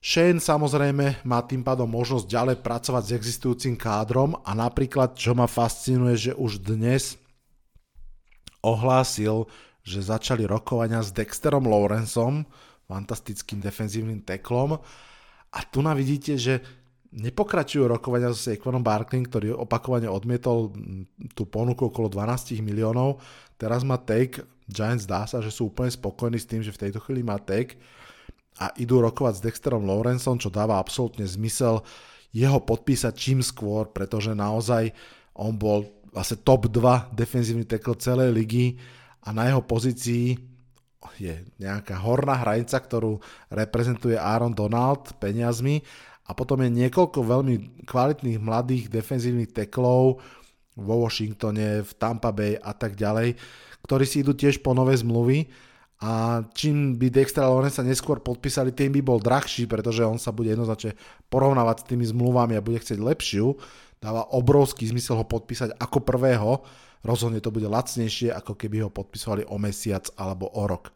Shane 0.05 0.37
samozrejme 0.37 1.25
má 1.25 1.41
tým 1.49 1.65
pádom 1.65 1.89
možnosť 1.89 2.29
ďalej 2.29 2.57
pracovať 2.61 3.03
s 3.09 3.15
existujúcim 3.17 3.73
kádrom 3.73 4.37
a 4.45 4.53
napríklad, 4.53 5.17
čo 5.17 5.33
ma 5.33 5.49
fascinuje, 5.49 6.29
že 6.29 6.31
už 6.37 6.61
dnes 6.61 7.17
ohlásil, 8.61 9.49
že 9.81 10.05
začali 10.05 10.45
rokovania 10.45 11.01
s 11.01 11.09
Dexterom 11.09 11.65
Lawrenceom, 11.65 12.45
fantastickým 12.85 13.57
defenzívnym 13.65 14.21
teklom. 14.21 14.77
A 15.49 15.59
tu 15.65 15.81
na 15.81 15.97
vidíte, 15.97 16.37
že 16.37 16.61
nepokračujú 17.09 17.89
rokovania 17.89 18.29
so 18.29 18.37
Saquonom 18.37 18.85
Barkley, 18.85 19.25
ktorý 19.25 19.57
opakovane 19.57 20.05
odmietol 20.05 20.69
tú 21.33 21.49
ponuku 21.49 21.89
okolo 21.89 22.13
12 22.13 22.61
miliónov. 22.61 23.17
Teraz 23.57 23.81
má 23.81 23.97
take, 23.97 24.45
Giants 24.69 25.09
dá 25.09 25.25
sa, 25.25 25.41
že 25.41 25.49
sú 25.49 25.73
úplne 25.73 25.89
spokojní 25.89 26.37
s 26.37 26.45
tým, 26.45 26.61
že 26.61 26.69
v 26.69 26.85
tejto 26.85 27.01
chvíli 27.01 27.25
má 27.25 27.41
take 27.41 27.81
a 28.55 28.71
idú 28.79 29.03
rokovať 29.03 29.33
s 29.39 29.43
Dexterom 29.43 29.83
Lawrenceom, 29.83 30.39
čo 30.39 30.53
dáva 30.53 30.79
absolútne 30.79 31.27
zmysel 31.27 31.83
jeho 32.35 32.59
podpísať 32.59 33.13
čím 33.15 33.39
skôr, 33.39 33.91
pretože 33.91 34.35
naozaj 34.35 34.91
on 35.35 35.55
bol 35.55 35.87
vlastne 36.15 36.39
top 36.43 36.71
2 36.71 37.11
defenzívny 37.11 37.67
tackle 37.67 37.99
celej 37.99 38.31
ligy 38.31 38.79
a 39.27 39.35
na 39.35 39.51
jeho 39.51 39.59
pozícii 39.63 40.55
je 41.15 41.35
nejaká 41.61 42.01
horná 42.01 42.43
hranica, 42.43 42.75
ktorú 42.75 43.21
reprezentuje 43.51 44.19
Aaron 44.19 44.51
Donald 44.51 45.15
peniazmi. 45.21 45.79
A 46.25 46.33
potom 46.33 46.65
je 46.65 46.73
niekoľko 46.73 47.21
veľmi 47.21 47.85
kvalitných 47.85 48.41
mladých 48.41 48.89
defenzívnych 48.89 49.53
teklov 49.53 50.17
vo 50.73 50.95
Washingtone, 51.05 51.85
v 51.85 51.91
Tampa 51.95 52.33
Bay 52.33 52.57
a 52.57 52.73
tak 52.73 52.97
ďalej, 52.97 53.37
ktorí 53.85 54.05
si 54.09 54.25
idú 54.25 54.33
tiež 54.33 54.65
po 54.65 54.73
nové 54.73 54.97
zmluvy 54.97 55.45
a 55.95 56.43
čím 56.51 56.99
by 56.99 57.07
Dexter 57.07 57.47
Lawrence 57.47 57.79
sa 57.79 57.87
neskôr 57.87 58.19
podpísali, 58.19 58.75
tým 58.75 58.91
by 58.99 59.01
bol 59.01 59.19
drahší, 59.23 59.63
pretože 59.63 60.03
on 60.03 60.19
sa 60.19 60.35
bude 60.35 60.51
jednoznačne 60.51 60.91
porovnávať 61.31 61.75
s 61.81 61.87
tými 61.87 62.05
zmluvami 62.11 62.59
a 62.59 62.65
bude 62.65 62.83
chcieť 62.83 62.99
lepšiu. 62.99 63.55
Dáva 64.03 64.27
obrovský 64.35 64.91
zmysel 64.91 65.23
ho 65.23 65.25
podpísať 65.25 65.79
ako 65.79 66.03
prvého, 66.03 66.61
rozhodne 67.07 67.39
to 67.39 67.47
bude 67.47 67.71
lacnejšie, 67.71 68.27
ako 68.35 68.59
keby 68.59 68.83
ho 68.83 68.91
podpisovali 68.91 69.47
o 69.47 69.55
mesiac 69.55 70.03
alebo 70.19 70.51
o 70.51 70.67
rok. 70.67 70.91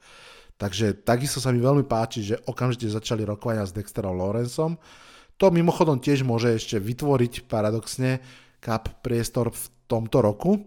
Takže 0.59 1.07
takisto 1.07 1.39
sa 1.39 1.55
mi 1.55 1.63
veľmi 1.63 1.88
páči, 1.88 2.19
že 2.19 2.35
okamžite 2.43 2.91
začali 2.91 3.23
rokovania 3.23 3.63
s 3.63 3.71
Dexterom 3.71 4.19
Lawrenceom. 4.19 4.75
To 5.39 5.45
mimochodom 5.47 6.03
tiež 6.03 6.27
môže 6.27 6.51
ešte 6.51 6.75
vytvoriť 6.75 7.47
paradoxne 7.47 8.19
cap 8.59 8.99
priestor 8.99 9.55
v 9.55 9.63
tomto 9.88 10.19
roku. 10.19 10.59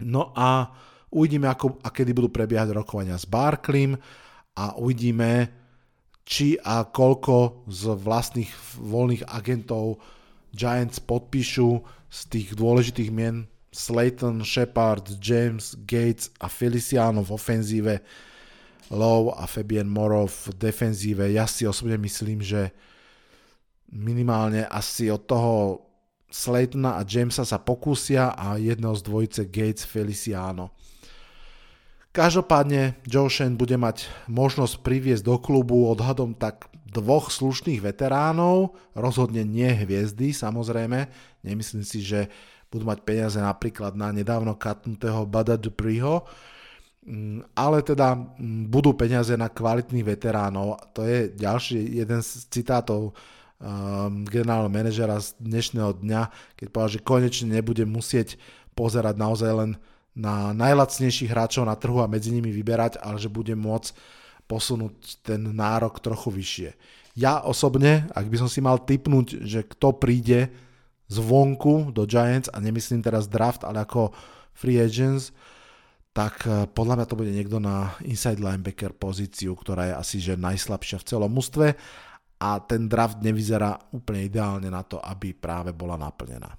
No 0.00 0.32
a 0.32 0.72
Uvidíme, 1.12 1.46
ako 1.52 1.76
a 1.84 1.92
kedy 1.92 2.16
budú 2.16 2.32
prebiehať 2.32 2.72
rokovania 2.72 3.20
s 3.20 3.28
Barklim 3.28 4.00
a 4.56 4.72
uvidíme, 4.80 5.52
či 6.24 6.56
a 6.56 6.88
koľko 6.88 7.68
z 7.68 7.92
vlastných 7.92 8.52
voľných 8.80 9.28
agentov 9.28 10.00
Giants 10.56 11.04
podpíšu 11.04 11.84
z 12.08 12.20
tých 12.32 12.48
dôležitých 12.56 13.12
mien 13.12 13.44
Slayton, 13.72 14.44
Shepard, 14.44 15.16
James, 15.20 15.76
Gates 15.88 16.28
a 16.40 16.48
Feliciano 16.48 17.24
v 17.24 17.32
ofenzíve, 17.32 17.94
Lowe 18.92 19.32
a 19.36 19.48
Fabian 19.48 19.88
Morrow 19.88 20.28
v 20.28 20.52
defenzíve. 20.56 21.32
Ja 21.32 21.48
si 21.48 21.64
osobne 21.64 21.96
myslím, 21.96 22.44
že 22.44 22.72
minimálne 23.88 24.68
asi 24.68 25.08
od 25.08 25.24
toho 25.24 25.52
Slaytona 26.32 26.96
a 26.96 27.04
Jamesa 27.04 27.44
sa 27.44 27.60
pokúsia 27.60 28.32
a 28.32 28.56
jedného 28.56 28.96
z 28.96 29.02
dvojice 29.04 29.42
Gates 29.48 29.84
Feliciano. 29.84 30.72
Každopádne 32.12 33.00
Joe 33.08 33.32
Shane 33.32 33.56
bude 33.56 33.80
mať 33.80 34.04
možnosť 34.28 34.84
priviesť 34.84 35.24
do 35.24 35.40
klubu 35.40 35.88
odhadom 35.88 36.36
tak 36.36 36.68
dvoch 36.92 37.32
slušných 37.32 37.80
veteránov, 37.80 38.76
rozhodne 38.92 39.48
nie 39.48 39.72
hviezdy 39.72 40.36
samozrejme, 40.36 41.08
nemyslím 41.40 41.80
si, 41.80 42.04
že 42.04 42.28
budú 42.68 42.84
mať 42.84 43.00
peniaze 43.00 43.40
napríklad 43.40 43.96
na 43.96 44.12
nedávno 44.12 44.60
katnutého 44.60 45.24
Bada 45.24 45.56
Dupreeho, 45.56 46.28
mm, 47.08 47.56
ale 47.56 47.80
teda 47.80 48.12
mm, 48.12 48.68
budú 48.68 48.92
peniaze 48.92 49.32
na 49.32 49.48
kvalitných 49.48 50.04
veteránov. 50.04 50.92
To 50.92 51.08
je 51.08 51.32
ďalší 51.32 51.80
jeden 51.96 52.20
z 52.20 52.44
citátov 52.52 53.12
um, 53.12 54.28
generálneho 54.28 54.68
manažera 54.68 55.16
z 55.16 55.32
dnešného 55.40 55.96
dňa, 55.96 56.22
keď 56.60 56.66
povedal, 56.68 56.92
že 56.92 57.00
konečne 57.00 57.48
nebude 57.56 57.88
musieť 57.88 58.36
pozerať 58.76 59.16
naozaj 59.16 59.52
len 59.52 59.70
na 60.12 60.52
najlacnejších 60.52 61.32
hráčov 61.32 61.64
na 61.64 61.76
trhu 61.76 62.00
a 62.04 62.10
medzi 62.10 62.32
nimi 62.32 62.52
vyberať, 62.52 63.00
ale 63.00 63.16
že 63.16 63.32
bude 63.32 63.56
môcť 63.56 63.96
posunúť 64.44 65.24
ten 65.24 65.40
nárok 65.40 66.02
trochu 66.04 66.28
vyššie. 66.28 66.70
Ja 67.16 67.44
osobne, 67.44 68.08
ak 68.12 68.28
by 68.28 68.36
som 68.40 68.48
si 68.48 68.60
mal 68.64 68.80
typnúť, 68.80 69.44
že 69.44 69.64
kto 69.64 69.96
príde 69.96 70.52
zvonku 71.12 71.92
do 71.92 72.08
Giants, 72.08 72.48
a 72.48 72.56
nemyslím 72.60 73.04
teraz 73.04 73.28
draft, 73.28 73.64
ale 73.64 73.84
ako 73.84 74.12
free 74.56 74.80
agents, 74.80 75.32
tak 76.12 76.44
e, 76.44 76.68
podľa 76.68 77.00
mňa 77.00 77.06
to 77.08 77.18
bude 77.18 77.32
niekto 77.32 77.56
na 77.60 77.96
inside 78.04 78.40
linebacker 78.40 78.92
pozíciu, 78.92 79.56
ktorá 79.56 79.92
je 79.92 79.94
asi 79.96 80.16
že 80.20 80.36
najslabšia 80.36 81.00
v 81.00 81.08
celom 81.08 81.32
mústve 81.32 81.72
a 82.36 82.60
ten 82.60 82.88
draft 82.88 83.20
nevyzerá 83.24 83.76
úplne 83.96 84.28
ideálne 84.28 84.68
na 84.68 84.84
to, 84.84 85.00
aby 85.00 85.32
práve 85.32 85.72
bola 85.72 85.96
naplnená. 85.96 86.52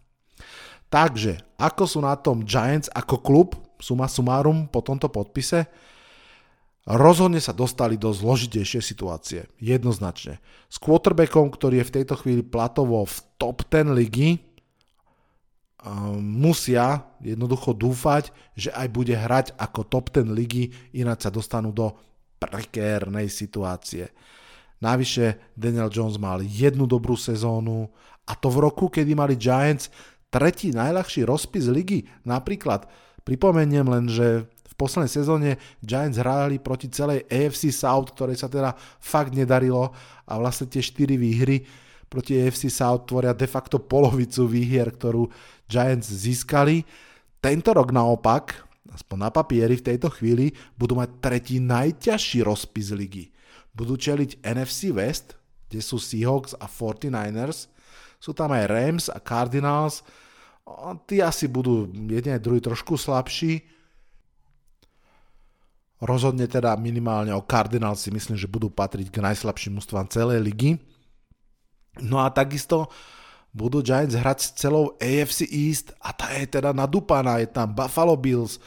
Takže, 0.94 1.42
ako 1.58 1.84
sú 1.90 2.00
na 2.06 2.14
tom 2.14 2.46
Giants 2.46 2.86
ako 2.94 3.18
klub, 3.18 3.58
suma 3.82 4.06
sumárum 4.06 4.70
po 4.70 4.86
tomto 4.86 5.10
podpise, 5.10 5.66
rozhodne 6.86 7.42
sa 7.42 7.50
dostali 7.50 7.98
do 7.98 8.14
zložitejšie 8.14 8.78
situácie, 8.78 9.50
jednoznačne. 9.58 10.38
S 10.70 10.78
quarterbackom, 10.78 11.50
ktorý 11.50 11.82
je 11.82 11.90
v 11.90 11.96
tejto 11.98 12.16
chvíli 12.22 12.46
platovo 12.46 13.02
v 13.10 13.16
top 13.42 13.66
10 13.66 13.90
ligy, 13.90 14.38
musia 16.22 17.10
jednoducho 17.26 17.74
dúfať, 17.74 18.30
že 18.54 18.70
aj 18.70 18.88
bude 18.94 19.18
hrať 19.18 19.58
ako 19.58 19.90
top 19.90 20.14
10 20.14 20.30
ligy, 20.30 20.70
ináč 20.94 21.26
sa 21.26 21.34
dostanú 21.34 21.74
do 21.74 21.90
prekérnej 22.38 23.34
situácie. 23.34 24.14
Navyše 24.78 25.56
Daniel 25.58 25.90
Jones 25.90 26.22
mal 26.22 26.44
jednu 26.46 26.86
dobrú 26.86 27.18
sezónu 27.18 27.90
a 28.24 28.36
to 28.36 28.48
v 28.48 28.62
roku, 28.64 28.88
kedy 28.88 29.16
mali 29.16 29.36
Giants 29.36 29.92
tretí 30.34 30.74
najľahší 30.74 31.30
rozpis 31.30 31.70
ligy. 31.70 32.10
Napríklad 32.26 32.90
pripomeniem 33.22 33.86
len, 33.86 34.10
že 34.10 34.50
v 34.50 34.74
poslednej 34.74 35.14
sezóne 35.14 35.50
Giants 35.86 36.18
hrali 36.18 36.58
proti 36.58 36.90
celej 36.90 37.30
AFC 37.30 37.70
South, 37.70 38.18
ktorej 38.18 38.42
sa 38.42 38.50
teda 38.50 38.74
fakt 38.98 39.38
nedarilo 39.38 39.94
a 40.26 40.34
vlastne 40.42 40.66
tie 40.66 40.82
4 40.82 41.14
výhry 41.14 41.62
proti 42.10 42.42
AFC 42.42 42.74
South 42.74 43.06
tvoria 43.06 43.38
de 43.38 43.46
facto 43.46 43.78
polovicu 43.78 44.50
výhier, 44.50 44.90
ktorú 44.90 45.30
Giants 45.70 46.10
získali. 46.10 46.82
Tento 47.38 47.70
rok 47.70 47.94
naopak, 47.94 48.66
aspoň 48.90 49.18
na 49.18 49.30
papieri 49.30 49.78
v 49.78 49.94
tejto 49.94 50.10
chvíli, 50.10 50.54
budú 50.74 50.98
mať 50.98 51.10
tretí 51.22 51.62
najťažší 51.62 52.42
rozpis 52.42 52.90
ligy. 52.90 53.30
Budú 53.74 53.98
čeliť 53.98 54.42
NFC 54.42 54.90
West, 54.94 55.38
kde 55.70 55.82
sú 55.82 55.98
Seahawks 55.98 56.54
a 56.58 56.70
49ers, 56.70 57.70
sú 58.22 58.32
tam 58.34 58.54
aj 58.54 58.70
Rams 58.70 59.06
a 59.10 59.18
Cardinals, 59.18 60.06
tí 61.08 61.20
asi 61.20 61.52
budú 61.52 61.92
jeden 61.92 62.34
aj 62.34 62.44
druhý 62.44 62.64
trošku 62.64 62.96
slabší. 62.96 63.64
Rozhodne 66.04 66.52
teda 66.52 66.76
minimálne 66.76 67.32
o 67.32 67.44
Cardinals 67.44 68.04
si 68.04 68.12
myslím, 68.12 68.36
že 68.36 68.52
budú 68.52 68.68
patriť 68.68 69.08
k 69.08 69.24
najslabším 69.24 69.80
mústvám 69.80 70.12
celej 70.12 70.44
ligy. 70.44 70.72
No 72.04 72.20
a 72.20 72.28
takisto 72.28 72.92
budú 73.56 73.86
Giants 73.86 74.18
hrať 74.18 74.40
s 74.44 74.50
celou 74.58 74.98
AFC 75.00 75.48
East 75.48 75.96
a 76.02 76.12
tá 76.12 76.34
je 76.36 76.50
teda 76.60 76.76
nadúpaná. 76.76 77.40
Je 77.40 77.48
tam 77.48 77.72
Buffalo 77.72 78.18
Bills, 78.20 78.60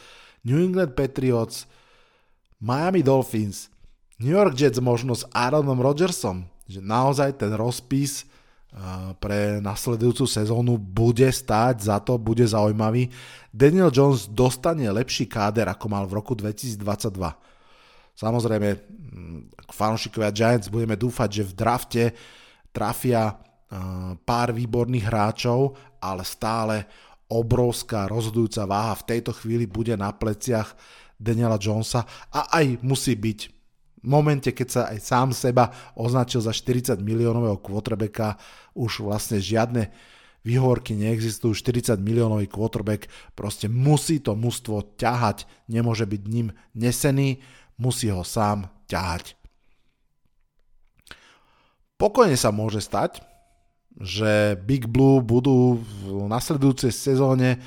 New 0.46 0.56
England 0.56 0.96
Patriots, 0.96 1.68
Miami 2.62 3.04
Dolphins, 3.04 3.68
New 4.16 4.32
York 4.32 4.56
Jets 4.56 4.80
možno 4.80 5.12
s 5.12 5.28
Aaronom 5.34 5.76
Rodgersom. 5.82 6.48
Že 6.70 6.80
naozaj 6.82 7.36
ten 7.36 7.52
rozpis 7.52 8.24
pre 9.16 9.56
nasledujúcu 9.64 10.28
sezónu 10.28 10.76
bude 10.76 11.24
stáť 11.32 11.88
za 11.88 11.96
to, 11.96 12.20
bude 12.20 12.44
zaujímavý. 12.44 13.08
Daniel 13.48 13.88
Jones 13.88 14.28
dostane 14.28 14.84
lepší 14.92 15.24
káder, 15.24 15.64
ako 15.72 15.86
mal 15.88 16.04
v 16.04 16.20
roku 16.20 16.36
2022. 16.36 17.16
Samozrejme, 18.12 18.68
k 19.64 19.70
fanúšikovia 19.72 20.28
Giants 20.28 20.68
budeme 20.68 20.92
dúfať, 20.92 21.40
že 21.40 21.48
v 21.48 21.52
drafte 21.56 22.04
trafia 22.68 23.32
pár 24.28 24.52
výborných 24.52 25.08
hráčov, 25.08 25.72
ale 25.96 26.22
stále 26.28 26.84
obrovská 27.32 28.06
rozhodujúca 28.06 28.68
váha 28.68 28.94
v 29.00 29.06
tejto 29.16 29.32
chvíli 29.34 29.64
bude 29.64 29.96
na 29.96 30.12
pleciach 30.12 30.76
Daniela 31.16 31.56
Jonesa 31.56 32.04
a 32.28 32.60
aj 32.60 32.84
musí 32.84 33.16
byť 33.16 33.55
momente, 34.06 34.54
keď 34.54 34.68
sa 34.70 34.82
aj 34.94 34.98
sám 35.02 35.28
seba 35.34 35.74
označil 35.98 36.38
za 36.40 36.54
40 36.54 37.02
miliónového 37.02 37.58
quarterbacka, 37.58 38.38
už 38.78 39.02
vlastne 39.02 39.42
žiadne 39.42 39.90
výhovorky 40.46 40.94
neexistujú, 40.94 41.58
40 41.58 41.98
miliónový 41.98 42.46
quarterback 42.46 43.10
proste 43.34 43.66
musí 43.66 44.22
to 44.22 44.38
mužstvo 44.38 44.94
ťahať, 44.94 45.50
nemôže 45.66 46.06
byť 46.06 46.22
ním 46.30 46.54
nesený, 46.78 47.42
musí 47.82 48.06
ho 48.14 48.22
sám 48.22 48.70
ťahať. 48.86 49.34
Pokojne 51.98 52.38
sa 52.38 52.54
môže 52.54 52.78
stať, 52.78 53.26
že 53.98 54.54
Big 54.62 54.86
Blue 54.86 55.24
budú 55.24 55.80
v 55.82 56.28
nasledujúcej 56.28 56.92
sezóne 56.92 57.58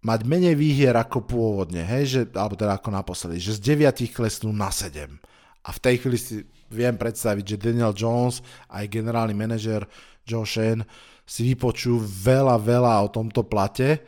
mať 0.00 0.20
menej 0.24 0.56
výhier 0.56 0.96
ako 0.96 1.28
pôvodne, 1.28 1.84
hej, 1.84 2.04
že, 2.08 2.20
alebo 2.32 2.56
teda 2.56 2.80
ako 2.80 2.90
naposledy, 2.92 3.36
že 3.36 3.60
z 3.60 3.76
9 3.76 4.10
klesnú 4.16 4.50
na 4.52 4.72
7. 4.72 5.12
A 5.60 5.68
v 5.76 5.82
tej 5.82 5.94
chvíli 6.00 6.18
si 6.18 6.36
viem 6.72 6.96
predstaviť, 6.96 7.44
že 7.44 7.60
Daniel 7.60 7.92
Jones 7.92 8.40
aj 8.72 8.88
generálny 8.88 9.36
manažer 9.36 9.84
Joe 10.24 10.48
Shane 10.48 10.88
si 11.28 11.44
vypočú 11.52 12.00
veľa, 12.00 12.56
veľa 12.56 13.04
o 13.04 13.12
tomto 13.12 13.44
plate. 13.44 14.00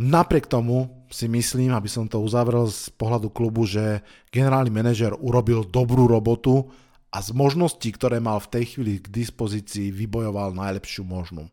Napriek 0.00 0.48
tomu 0.48 1.06
si 1.12 1.28
myslím, 1.28 1.76
aby 1.76 1.86
som 1.86 2.08
to 2.08 2.18
uzavrel 2.18 2.66
z 2.66 2.90
pohľadu 2.96 3.28
klubu, 3.30 3.68
že 3.68 4.02
generálny 4.32 4.72
manažer 4.72 5.12
urobil 5.20 5.68
dobrú 5.68 6.08
robotu, 6.08 6.66
a 7.14 7.22
z 7.22 7.30
možností, 7.30 7.94
ktoré 7.94 8.18
mal 8.18 8.42
v 8.42 8.50
tej 8.58 8.64
chvíli 8.74 8.98
k 8.98 9.06
dispozícii, 9.06 9.94
vybojoval 9.94 10.50
najlepšiu 10.50 11.06
možnú. 11.06 11.46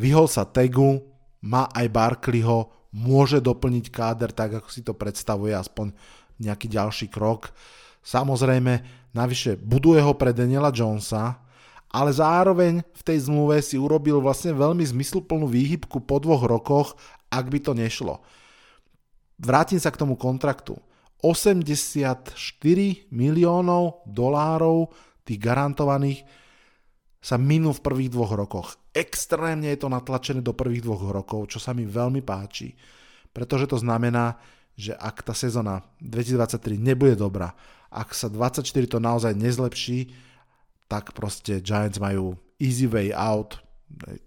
Vyhol 0.00 0.24
sa 0.32 0.48
Tegu, 0.48 1.04
má 1.42 1.66
aj 1.74 1.86
Barkleyho, 1.90 2.70
môže 2.92 3.42
doplniť 3.42 3.86
káder 3.90 4.30
tak, 4.30 4.62
ako 4.62 4.68
si 4.68 4.84
to 4.84 4.94
predstavuje, 4.94 5.52
aspoň 5.52 5.90
nejaký 6.38 6.70
ďalší 6.70 7.06
krok. 7.08 7.50
Samozrejme, 8.02 8.82
navyše 9.14 9.58
buduje 9.58 10.02
ho 10.02 10.12
pre 10.14 10.34
Daniela 10.34 10.74
Jonesa, 10.74 11.38
ale 11.92 12.10
zároveň 12.10 12.80
v 12.80 13.02
tej 13.04 13.28
zmluve 13.28 13.60
si 13.60 13.76
urobil 13.76 14.18
vlastne 14.18 14.56
veľmi 14.56 14.80
zmysluplnú 14.80 15.44
výhybku 15.44 16.02
po 16.02 16.16
dvoch 16.18 16.48
rokoch, 16.48 16.88
ak 17.28 17.46
by 17.52 17.58
to 17.60 17.72
nešlo. 17.76 18.24
Vrátim 19.36 19.76
sa 19.76 19.92
k 19.92 20.00
tomu 20.00 20.16
kontraktu. 20.16 20.76
84 21.22 22.34
miliónov 23.14 24.02
dolárov 24.08 24.90
tých 25.22 25.38
garantovaných 25.38 26.26
sa 27.22 27.38
minú 27.38 27.70
v 27.70 27.84
prvých 27.86 28.10
dvoch 28.10 28.34
rokoch. 28.34 28.74
Extrémne 28.90 29.70
je 29.70 29.78
to 29.78 29.88
natlačené 29.88 30.42
do 30.42 30.52
prvých 30.52 30.82
dvoch 30.82 31.06
rokov, 31.14 31.54
čo 31.54 31.62
sa 31.62 31.70
mi 31.70 31.86
veľmi 31.86 32.18
páči, 32.20 32.74
pretože 33.30 33.70
to 33.70 33.78
znamená, 33.78 34.36
že 34.74 34.98
ak 34.98 35.22
tá 35.22 35.30
sezóna 35.32 35.86
2023 36.02 36.74
nebude 36.76 37.14
dobrá, 37.14 37.54
ak 37.94 38.10
sa 38.10 38.26
24 38.26 38.66
to 38.90 38.98
naozaj 38.98 39.32
nezlepší, 39.38 40.10
tak 40.90 41.14
proste 41.14 41.62
Giants 41.62 42.02
majú 42.02 42.34
easy 42.58 42.90
way 42.90 43.14
out, 43.14 43.62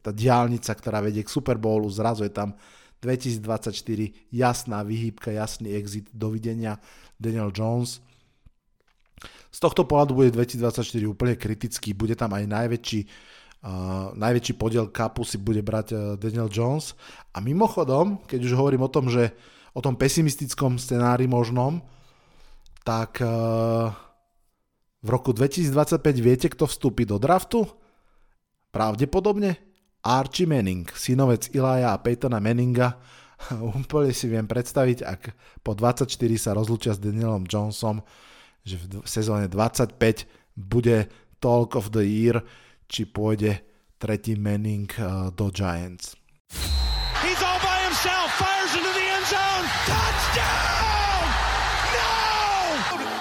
tá 0.01 0.13
diálnica, 0.13 0.71
ktorá 0.71 1.01
vedie 1.01 1.25
k 1.25 1.33
Super 1.33 1.57
Bowlu, 1.57 1.89
zrazu 1.89 2.23
je 2.23 2.33
tam 2.33 2.53
2024 3.01 3.73
jasná 4.33 4.81
vyhýbka, 4.81 5.33
jasný 5.33 5.73
exit, 5.77 6.09
dovidenia 6.13 6.81
Daniel 7.21 7.51
Jones. 7.53 8.01
Z 9.51 9.59
tohto 9.63 9.87
pohľadu 9.87 10.11
bude 10.13 10.29
2024 10.35 10.83
úplne 11.07 11.35
kritický, 11.39 11.95
bude 11.95 12.13
tam 12.19 12.35
aj 12.35 12.43
najväčší, 12.45 13.01
uh, 13.63 14.11
najväčší 14.15 14.53
podiel 14.59 14.91
kapu 14.91 15.23
si 15.23 15.39
bude 15.39 15.63
brať 15.63 15.87
uh, 15.95 15.99
Daniel 16.19 16.51
Jones. 16.51 16.93
A 17.31 17.39
mimochodom, 17.39 18.23
keď 18.27 18.39
už 18.45 18.53
hovorím 18.53 18.83
o 18.83 18.91
tom, 18.91 19.07
že 19.07 19.31
o 19.75 19.83
tom 19.83 19.95
pesimistickom 19.95 20.79
scenári 20.79 21.27
možnom, 21.27 21.83
tak 22.85 23.17
v 25.05 25.07
roku 25.09 25.33
2025 25.33 26.01
viete, 26.17 26.47
kto 26.49 26.65
vstúpi 26.65 27.05
do 27.05 27.21
draftu? 27.21 27.65
Pravdepodobne 28.73 29.57
Archie 30.05 30.49
Manning, 30.49 30.89
synovec 30.93 31.49
Ilaja 31.53 31.93
a 31.93 32.01
Peytona 32.01 32.41
Manninga, 32.41 32.97
úplne 33.77 34.13
si 34.13 34.25
viem 34.25 34.49
predstaviť, 34.49 35.05
ak 35.05 35.21
po 35.61 35.77
24 35.77 36.09
sa 36.37 36.57
rozlúčia 36.57 36.93
s 36.93 37.01
Danielom 37.01 37.45
Johnsonom, 37.45 38.01
že 38.65 38.81
v 38.81 39.05
sezóne 39.05 39.45
25 39.45 39.95
bude 40.57 41.07
Talk 41.37 41.77
of 41.77 41.93
the 41.93 42.01
Year, 42.01 42.41
či 42.89 43.05
pôjde 43.05 43.61
tretí 44.01 44.33
Manning 44.33 44.89
uh, 44.97 45.29
do 45.29 45.53
Giants. 45.53 46.17
He's 47.21 47.41
all 47.45 47.61
by 47.61 47.77
himself, 47.85 48.33
fires 48.41 48.73
into 48.73 48.91
the 48.91 49.05
end 49.05 49.25
zone, 49.29 49.65
touchdown! 49.85 50.75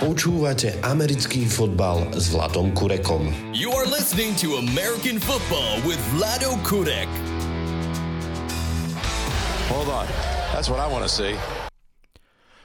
Počúvate 0.05 0.77
americký 0.85 1.49
fotbal 1.49 2.13
s 2.13 2.29
Vladom 2.29 2.77
Kurekom. 2.77 3.33
You 3.57 3.73
are 3.73 3.89
listening 3.89 4.37
to 4.43 4.61
American 4.61 5.17
football 5.17 5.81
with 5.89 5.97
Vlado 6.13 6.61
Kurek. 6.61 7.09
Hold 9.73 9.89
on. 9.89 10.07
That's 10.53 10.69
what 10.69 10.79
I 10.79 10.87
want 10.87 11.09
to 11.09 11.11
see. 11.11 11.33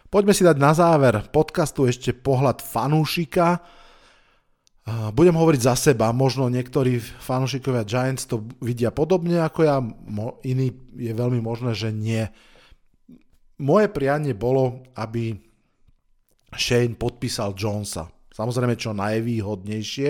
Poďme 0.09 0.33
si 0.33 0.41
dať 0.41 0.57
na 0.57 0.73
záver 0.73 1.21
podcastu 1.29 1.85
ešte 1.85 2.17
pohľad 2.17 2.65
fanúšika. 2.65 3.61
Budem 5.13 5.37
hovoriť 5.37 5.61
za 5.61 5.77
seba, 5.77 6.09
možno 6.09 6.49
niektorí 6.49 6.97
fanúšikovia 6.97 7.85
Giants 7.85 8.25
to 8.25 8.41
vidia 8.57 8.89
podobne 8.89 9.37
ako 9.37 9.59
ja, 9.61 9.77
iní 10.41 10.73
je 10.97 11.13
veľmi 11.13 11.37
možné, 11.45 11.77
že 11.77 11.93
nie. 11.93 12.25
moje 13.61 13.87
prianie 13.91 14.33
bolo, 14.33 14.81
aby 14.97 15.35
Shane 16.57 16.97
podpísal 16.97 17.53
Jonesa. 17.53 18.09
Samozrejme 18.33 18.79
čo 18.79 18.97
najvýhodnejšie 18.97 20.09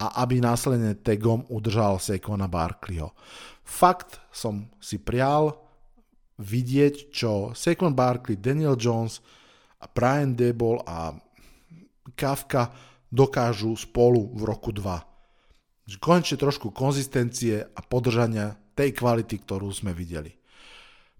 a 0.00 0.06
aby 0.24 0.40
následne 0.40 0.96
tagom 0.96 1.44
udržal 1.52 2.00
Saquona 2.00 2.48
Barkleyho. 2.48 3.12
Fakt 3.60 4.24
som 4.32 4.72
si 4.80 4.96
prial 5.02 5.61
vidieť, 6.40 7.12
čo 7.12 7.52
Saquon 7.52 7.92
Barkley, 7.92 8.40
Daniel 8.40 8.78
Jones, 8.78 9.20
Brian 9.92 10.32
Debol 10.38 10.80
a 10.86 11.12
Kafka 12.14 12.70
dokážu 13.10 13.76
spolu 13.76 14.32
v 14.32 14.42
roku 14.46 14.70
2. 14.70 15.92
Konečne 16.00 16.40
trošku 16.40 16.72
konzistencie 16.72 17.60
a 17.60 17.80
podržania 17.84 18.56
tej 18.72 18.96
kvality, 18.96 19.44
ktorú 19.44 19.68
sme 19.68 19.92
videli. 19.92 20.32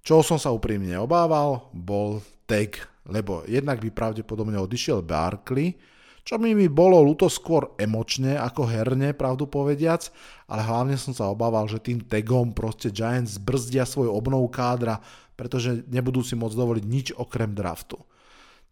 Čo 0.01 0.25
som 0.25 0.41
sa 0.41 0.51
úprimne 0.51 0.97
obával, 0.97 1.69
bol 1.77 2.25
tag, 2.49 2.81
lebo 3.07 3.45
jednak 3.45 3.79
by 3.79 3.93
pravdepodobne 3.93 4.57
odišiel 4.59 5.05
Barkley, 5.05 5.77
čo 6.23 6.39
mi 6.39 6.55
mi 6.55 6.71
bolo 6.71 7.03
ľúto 7.03 7.27
skôr 7.27 7.75
emočne 7.75 8.39
ako 8.39 8.63
herne, 8.71 9.11
pravdu 9.11 9.51
povediac, 9.51 10.07
ale 10.47 10.63
hlavne 10.63 10.95
som 10.95 11.11
sa 11.11 11.27
obával, 11.27 11.67
že 11.67 11.83
tým 11.83 11.99
tagom 11.99 12.55
proste 12.55 12.95
Giants 12.95 13.43
brzdia 13.43 13.83
svoj 13.83 14.07
obnov 14.07 14.47
kádra, 14.55 15.03
pretože 15.35 15.83
nebudú 15.91 16.23
si 16.23 16.39
môcť 16.39 16.55
dovoliť 16.55 16.85
nič 16.87 17.07
okrem 17.19 17.51
draftu. 17.51 17.99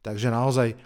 Takže 0.07 0.31
naozaj 0.31 0.79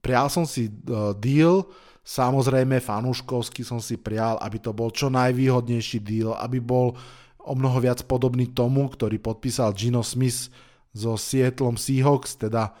prial 0.00 0.32
som 0.32 0.48
si 0.48 0.72
uh, 0.72 1.12
deal, 1.12 1.68
samozrejme 2.00 2.80
fanúškovsky 2.80 3.60
som 3.60 3.76
si 3.76 4.00
prial, 4.00 4.40
aby 4.40 4.56
to 4.56 4.72
bol 4.72 4.88
čo 4.88 5.12
najvýhodnejší 5.12 6.00
deal, 6.00 6.32
aby 6.40 6.64
bol 6.64 6.96
o 7.44 7.52
mnoho 7.52 7.76
viac 7.84 8.00
podobný 8.08 8.48
tomu, 8.56 8.88
ktorý 8.88 9.20
podpísal 9.20 9.76
Gino 9.76 10.00
Smith 10.00 10.48
so 10.96 11.20
Seattlom 11.20 11.76
Seahawks, 11.76 12.40
teda 12.40 12.72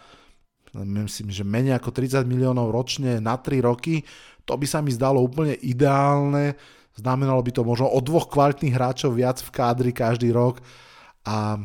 myslím, 0.82 1.30
že 1.30 1.46
menej 1.46 1.78
ako 1.78 1.94
30 1.94 2.26
miliónov 2.26 2.74
ročne 2.74 3.22
na 3.22 3.38
3 3.38 3.62
roky, 3.62 4.02
to 4.42 4.58
by 4.58 4.66
sa 4.66 4.82
mi 4.82 4.90
zdalo 4.90 5.22
úplne 5.22 5.54
ideálne, 5.62 6.58
znamenalo 6.98 7.40
by 7.40 7.50
to 7.54 7.62
možno 7.62 7.86
o 7.90 7.98
dvoch 8.02 8.26
kvalitných 8.26 8.74
hráčov 8.74 9.14
viac 9.14 9.38
v 9.40 9.50
kádri 9.54 9.90
každý 9.94 10.34
rok 10.34 10.60
a 11.24 11.58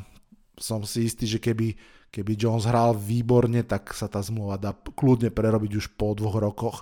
som 0.59 0.83
si 0.83 1.07
istý, 1.07 1.25
že 1.25 1.39
keby, 1.39 1.73
keby 2.11 2.35
Jones 2.35 2.67
hral 2.67 2.93
výborne, 2.93 3.63
tak 3.63 3.95
sa 3.95 4.11
tá 4.11 4.19
zmluva 4.19 4.59
dá 4.59 4.75
kľudne 4.75 5.31
prerobiť 5.31 5.71
už 5.79 5.85
po 5.95 6.13
dvoch 6.13 6.37
rokoch. 6.37 6.77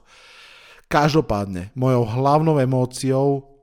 Každopádne, 0.88 1.76
mojou 1.76 2.08
hlavnou 2.08 2.58
emóciou 2.64 3.58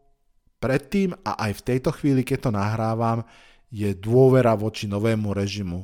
predtým 0.60 1.16
a 1.24 1.48
aj 1.48 1.60
v 1.60 1.64
tejto 1.64 1.90
chvíli, 1.96 2.20
keď 2.24 2.48
to 2.48 2.50
nahrávam, 2.52 3.24
je 3.74 3.90
dôvera 3.96 4.54
voči 4.54 4.86
novému 4.86 5.34
režimu. 5.34 5.82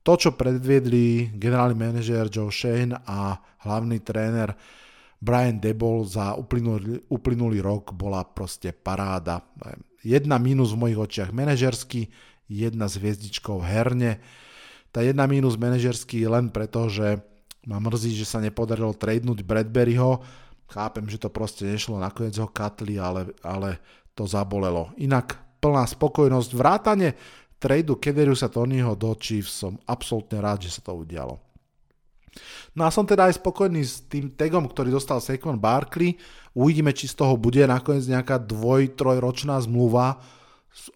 To, 0.00 0.12
čo 0.16 0.32
predviedli 0.32 1.36
generálny 1.36 1.76
manažer 1.76 2.32
Joe 2.32 2.48
Shane 2.48 2.96
a 3.04 3.36
hlavný 3.68 4.00
tréner 4.00 4.56
Brian 5.20 5.60
Debol 5.60 6.08
za 6.08 6.32
uplynulý, 6.40 7.04
uplynulý 7.12 7.60
rok 7.60 7.92
bola 7.92 8.24
proste 8.24 8.72
paráda. 8.72 9.44
Jedna 10.00 10.40
mínus 10.40 10.72
v 10.72 10.88
mojich 10.88 10.98
očiach 10.98 11.30
manažersky, 11.36 12.08
jedna 12.48 12.88
s 12.88 12.96
hviezdičkou 12.96 13.60
herne. 13.60 14.16
Tá 14.88 15.04
jedna 15.04 15.28
mínus 15.28 15.60
manažersky 15.60 16.24
len 16.24 16.48
preto, 16.48 16.88
že 16.88 17.20
ma 17.68 17.76
mrzí, 17.76 18.16
že 18.16 18.24
sa 18.24 18.40
nepodarilo 18.40 18.96
tradenúť 18.96 19.44
Bradburyho. 19.44 20.24
Chápem, 20.72 21.04
že 21.12 21.20
to 21.20 21.28
proste 21.28 21.68
nešlo, 21.68 22.00
nakoniec 22.00 22.32
ho 22.40 22.48
katli, 22.48 22.96
ale, 22.96 23.36
ale 23.44 23.76
to 24.16 24.24
zabolelo. 24.24 24.96
Inak 24.96 25.36
plná 25.60 25.84
spokojnosť, 25.84 26.50
vrátane 26.56 27.12
tradu 27.60 28.00
Kederiusa 28.00 28.48
Tonyho 28.48 28.96
do 28.96 29.12
Chiefs 29.20 29.60
som 29.60 29.76
absolútne 29.84 30.40
rád, 30.40 30.64
že 30.64 30.80
sa 30.80 30.82
to 30.82 30.96
udialo. 30.96 31.36
No 32.72 32.86
a 32.86 32.94
som 32.94 33.04
teda 33.04 33.26
aj 33.28 33.42
spokojný 33.42 33.82
s 33.82 34.06
tým 34.06 34.32
tagom, 34.32 34.64
ktorý 34.64 34.94
dostal 34.94 35.18
Saquon 35.18 35.58
Barkley. 35.58 36.16
Uvidíme, 36.54 36.94
či 36.94 37.10
z 37.10 37.18
toho 37.18 37.34
bude 37.34 37.60
nakoniec 37.66 38.06
nejaká 38.06 38.38
dvoj, 38.40 38.94
trojročná 38.94 39.58
zmluva 39.60 40.16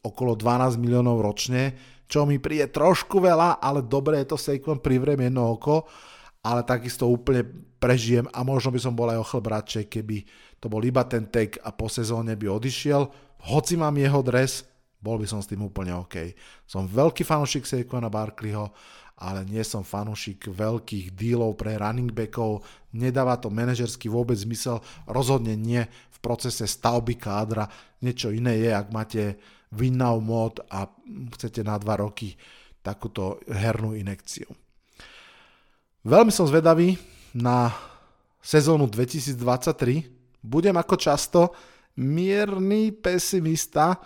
okolo 0.07 0.39
12 0.39 0.79
miliónov 0.79 1.19
ročne, 1.19 1.75
čo 2.07 2.23
mi 2.23 2.39
príde 2.39 2.71
trošku 2.71 3.19
veľa, 3.19 3.59
ale 3.59 3.83
dobre 3.83 4.23
je 4.23 4.31
to 4.31 4.39
Saquon, 4.39 4.79
privriem 4.79 5.27
jedno 5.27 5.51
oko, 5.59 5.91
ale 6.47 6.63
takisto 6.63 7.11
úplne 7.11 7.43
prežijem 7.83 8.31
a 8.31 8.47
možno 8.47 8.71
by 8.71 8.81
som 8.81 8.95
bol 8.95 9.11
aj 9.11 9.19
o 9.19 9.27
chlb 9.27 9.47
radšej, 9.51 9.85
keby 9.91 10.23
to 10.63 10.71
bol 10.71 10.81
iba 10.81 11.03
ten 11.05 11.27
tag 11.27 11.59
a 11.67 11.75
po 11.75 11.91
sezóne 11.91 12.39
by 12.39 12.47
odišiel. 12.47 13.03
Hoci 13.51 13.75
mám 13.75 13.99
jeho 13.99 14.23
dres, 14.23 14.63
bol 15.05 15.21
by 15.21 15.29
som 15.29 15.45
s 15.45 15.51
tým 15.53 15.61
úplne 15.61 15.93
OK. 15.93 16.33
Som 16.65 16.89
veľký 16.89 17.29
fanúšik 17.29 17.69
Saquona 17.69 18.09
Barkleyho, 18.09 18.73
ale 19.21 19.45
nie 19.45 19.61
som 19.61 19.85
fanúšik 19.85 20.49
veľkých 20.49 21.13
dílov 21.13 21.61
pre 21.61 21.77
running 21.77 22.11
backov, 22.11 22.65
nedáva 22.97 23.37
to 23.37 23.53
manažersky 23.53 24.09
vôbec 24.09 24.35
zmysel, 24.41 24.81
rozhodne 25.05 25.53
nie 25.55 25.85
v 25.85 26.19
procese 26.25 26.65
stavby 26.65 27.21
kádra, 27.21 27.69
niečo 28.01 28.33
iné 28.33 28.57
je, 28.59 28.71
ak 28.73 28.89
máte 28.89 29.37
win 29.77 30.01
now 30.01 30.17
mod 30.19 30.65
a 30.73 30.89
chcete 31.37 31.61
na 31.61 31.77
dva 31.77 32.01
roky 32.01 32.35
takúto 32.81 33.39
hernú 33.47 33.93
inekciu. 33.95 34.49
Veľmi 36.05 36.33
som 36.35 36.45
zvedavý 36.45 36.99
na 37.33 37.73
sezónu 38.45 38.85
2023. 38.91 40.05
Budem 40.45 40.77
ako 40.77 40.95
často 41.01 41.41
mierny 41.97 42.93
pesimista, 42.93 43.97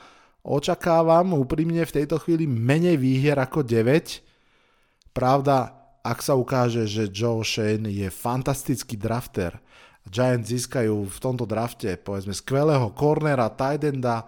Očakávam 0.49 1.37
úprimne 1.37 1.85
v 1.85 1.93
tejto 1.93 2.17
chvíli 2.25 2.49
menej 2.49 2.97
výhier 2.97 3.37
ako 3.37 3.61
9. 3.61 5.13
Pravda, 5.13 5.77
ak 6.01 6.25
sa 6.25 6.41
ukáže, 6.41 6.89
že 6.89 7.13
Joe 7.13 7.45
Shane 7.45 7.93
je 7.93 8.09
fantastický 8.09 8.97
drafter, 8.97 9.61
Giants 10.09 10.49
získajú 10.49 11.05
v 11.05 11.19
tomto 11.21 11.45
drafte 11.45 12.01
povedzme 12.01 12.33
skvelého 12.33 12.97
cornera, 12.97 13.53
tight 13.53 13.85
enda, 13.85 14.25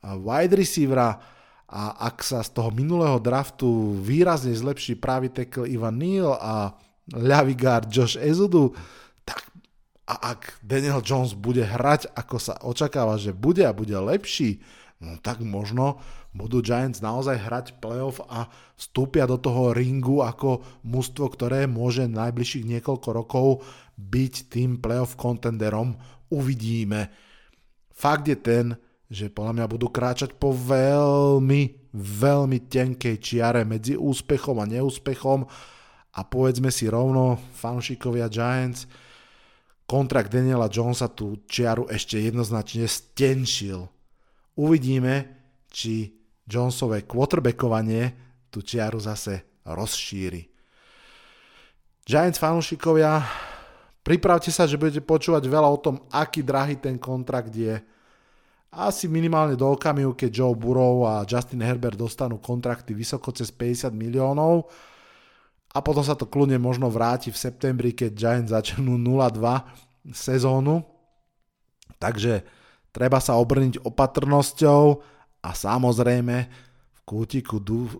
wide 0.00 0.56
receivera 0.56 1.20
a 1.68 2.08
ak 2.08 2.24
sa 2.24 2.40
z 2.40 2.48
toho 2.56 2.72
minulého 2.72 3.20
draftu 3.20 4.00
výrazne 4.00 4.56
zlepší 4.56 4.96
pravý 4.96 5.28
tackle 5.28 5.68
Ivan 5.68 6.00
Neal 6.00 6.40
a 6.40 6.72
ľavý 7.12 7.52
guard 7.52 7.92
Josh 7.92 8.16
Ezudu, 8.16 8.72
tak 9.28 9.44
a 10.04 10.36
ak 10.36 10.60
Daniel 10.60 11.00
Jones 11.00 11.32
bude 11.32 11.64
hrať 11.64 12.12
ako 12.12 12.36
sa 12.36 12.60
očakáva, 12.64 13.16
že 13.16 13.32
bude 13.32 13.64
a 13.64 13.76
bude 13.76 13.96
lepší, 13.96 14.60
no 15.04 15.20
tak 15.20 15.44
možno 15.44 16.00
budú 16.34 16.64
Giants 16.64 16.98
naozaj 16.98 17.38
hrať 17.38 17.66
playoff 17.78 18.18
a 18.26 18.50
vstúpia 18.74 19.28
do 19.28 19.38
toho 19.38 19.70
ringu 19.70 20.24
ako 20.24 20.64
mužstvo, 20.82 21.30
ktoré 21.30 21.70
môže 21.70 22.10
najbližších 22.10 22.66
niekoľko 22.66 23.08
rokov 23.14 23.46
byť 23.94 24.34
tým 24.50 24.82
playoff 24.82 25.14
contenderom. 25.14 25.94
Uvidíme. 26.32 27.14
Fakt 27.94 28.26
je 28.26 28.34
ten, 28.34 28.74
že 29.06 29.30
podľa 29.30 29.62
mňa 29.62 29.66
budú 29.70 29.86
kráčať 29.94 30.34
po 30.34 30.50
veľmi, 30.50 31.94
veľmi 31.94 32.58
tenkej 32.66 33.22
čiare 33.22 33.62
medzi 33.62 33.94
úspechom 33.94 34.58
a 34.58 34.66
neúspechom 34.66 35.46
a 36.14 36.20
povedzme 36.26 36.74
si 36.74 36.90
rovno, 36.90 37.38
fanšikovia 37.54 38.26
Giants, 38.26 38.90
kontrakt 39.86 40.34
Daniela 40.34 40.66
Jonesa 40.66 41.06
tú 41.06 41.46
čiaru 41.46 41.86
ešte 41.86 42.18
jednoznačne 42.18 42.90
stenšil 42.90 43.86
Uvidíme, 44.54 45.14
či 45.66 46.14
Jonesové 46.46 47.02
quarterbackovanie 47.02 48.14
tú 48.52 48.62
čiaru 48.62 49.02
zase 49.02 49.64
rozšíri. 49.66 50.46
Giants 52.04 52.38
fanúšikovia, 52.38 53.24
pripravte 54.04 54.52
sa, 54.52 54.68
že 54.68 54.76
budete 54.76 55.00
počúvať 55.00 55.48
veľa 55.48 55.68
o 55.72 55.78
tom, 55.80 55.96
aký 56.12 56.44
drahý 56.44 56.76
ten 56.78 57.00
kontrakt 57.00 57.50
je. 57.50 57.80
Asi 58.74 59.08
minimálne 59.08 59.56
do 59.56 59.72
okamihu, 59.72 60.12
keď 60.14 60.30
Joe 60.30 60.54
Burrow 60.54 61.06
a 61.08 61.24
Justin 61.24 61.64
Herbert 61.64 61.96
dostanú 61.96 62.38
kontrakty 62.38 62.92
vysoko 62.92 63.32
cez 63.32 63.50
50 63.50 63.90
miliónov 63.94 64.68
a 65.74 65.82
potom 65.82 66.06
sa 66.06 66.14
to 66.14 66.30
kľudne 66.30 66.58
možno 66.62 66.86
vráti 66.86 67.34
v 67.34 67.40
septembri, 67.40 67.90
keď 67.96 68.10
Giants 68.14 68.54
začnú 68.54 68.94
0-2 68.94 70.14
sezónu. 70.14 70.86
Takže 71.98 72.46
Treba 72.94 73.18
sa 73.18 73.34
obrniť 73.42 73.82
opatrnosťou 73.82 74.82
a 75.42 75.50
samozrejme 75.50 76.36
v 76.94 77.00
kútiku, 77.02 77.58
du, 77.58 77.90
eh, 77.90 77.92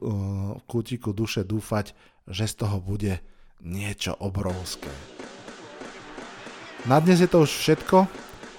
v 0.54 0.62
kútiku 0.70 1.11
duše 1.11 1.42
dúfať, 1.42 1.90
že 2.30 2.46
z 2.46 2.54
toho 2.62 2.78
bude 2.78 3.18
niečo 3.59 4.14
obrovské. 4.22 4.88
Na 6.87 7.02
dnes 7.02 7.18
je 7.18 7.26
to 7.26 7.42
už 7.42 7.50
všetko. 7.50 8.07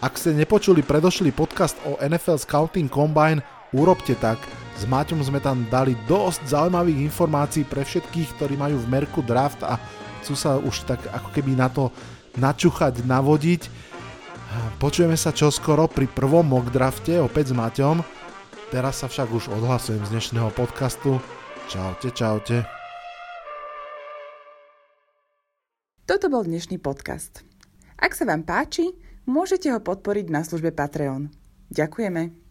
Ak 0.04 0.20
ste 0.20 0.36
nepočuli 0.36 0.84
predošlý 0.84 1.32
podcast 1.32 1.80
o 1.88 1.96
NFL 2.04 2.42
Scouting 2.42 2.92
Combine, 2.92 3.40
urobte 3.72 4.18
tak. 4.20 4.42
S 4.76 4.84
Maťom 4.84 5.24
sme 5.24 5.40
tam 5.40 5.64
dali 5.72 5.96
dosť 6.04 6.52
zaujímavých 6.52 7.00
informácií 7.00 7.64
pre 7.64 7.88
všetkých, 7.88 8.36
ktorí 8.36 8.60
majú 8.60 8.76
v 8.84 8.92
merku 8.92 9.24
draft 9.24 9.64
a 9.64 9.80
chcú 10.20 10.36
sa 10.36 10.60
už 10.60 10.84
tak 10.84 11.00
ako 11.16 11.32
keby 11.32 11.56
na 11.56 11.72
to 11.72 11.96
načuchať, 12.36 13.08
navodiť. 13.08 13.85
Počujeme 14.78 15.18
sa 15.18 15.34
čoskoro 15.34 15.90
pri 15.90 16.06
prvom 16.06 16.46
mock 16.46 16.70
drafte 16.70 17.18
opäť 17.18 17.52
s 17.52 17.58
Maťom. 17.58 18.06
Teraz 18.70 19.02
sa 19.02 19.08
však 19.08 19.32
už 19.34 19.50
odhlasujem 19.50 20.04
z 20.06 20.12
dnešného 20.14 20.52
podcastu. 20.54 21.18
Čaute, 21.66 22.14
čaute. 22.14 22.62
Toto 26.06 26.30
bol 26.30 26.46
dnešný 26.46 26.78
podcast. 26.78 27.42
Ak 27.98 28.14
sa 28.14 28.30
vám 28.30 28.46
páči, 28.46 28.94
môžete 29.26 29.74
ho 29.74 29.82
podporiť 29.82 30.30
na 30.30 30.46
službe 30.46 30.70
Patreon. 30.70 31.34
Ďakujeme. 31.74 32.45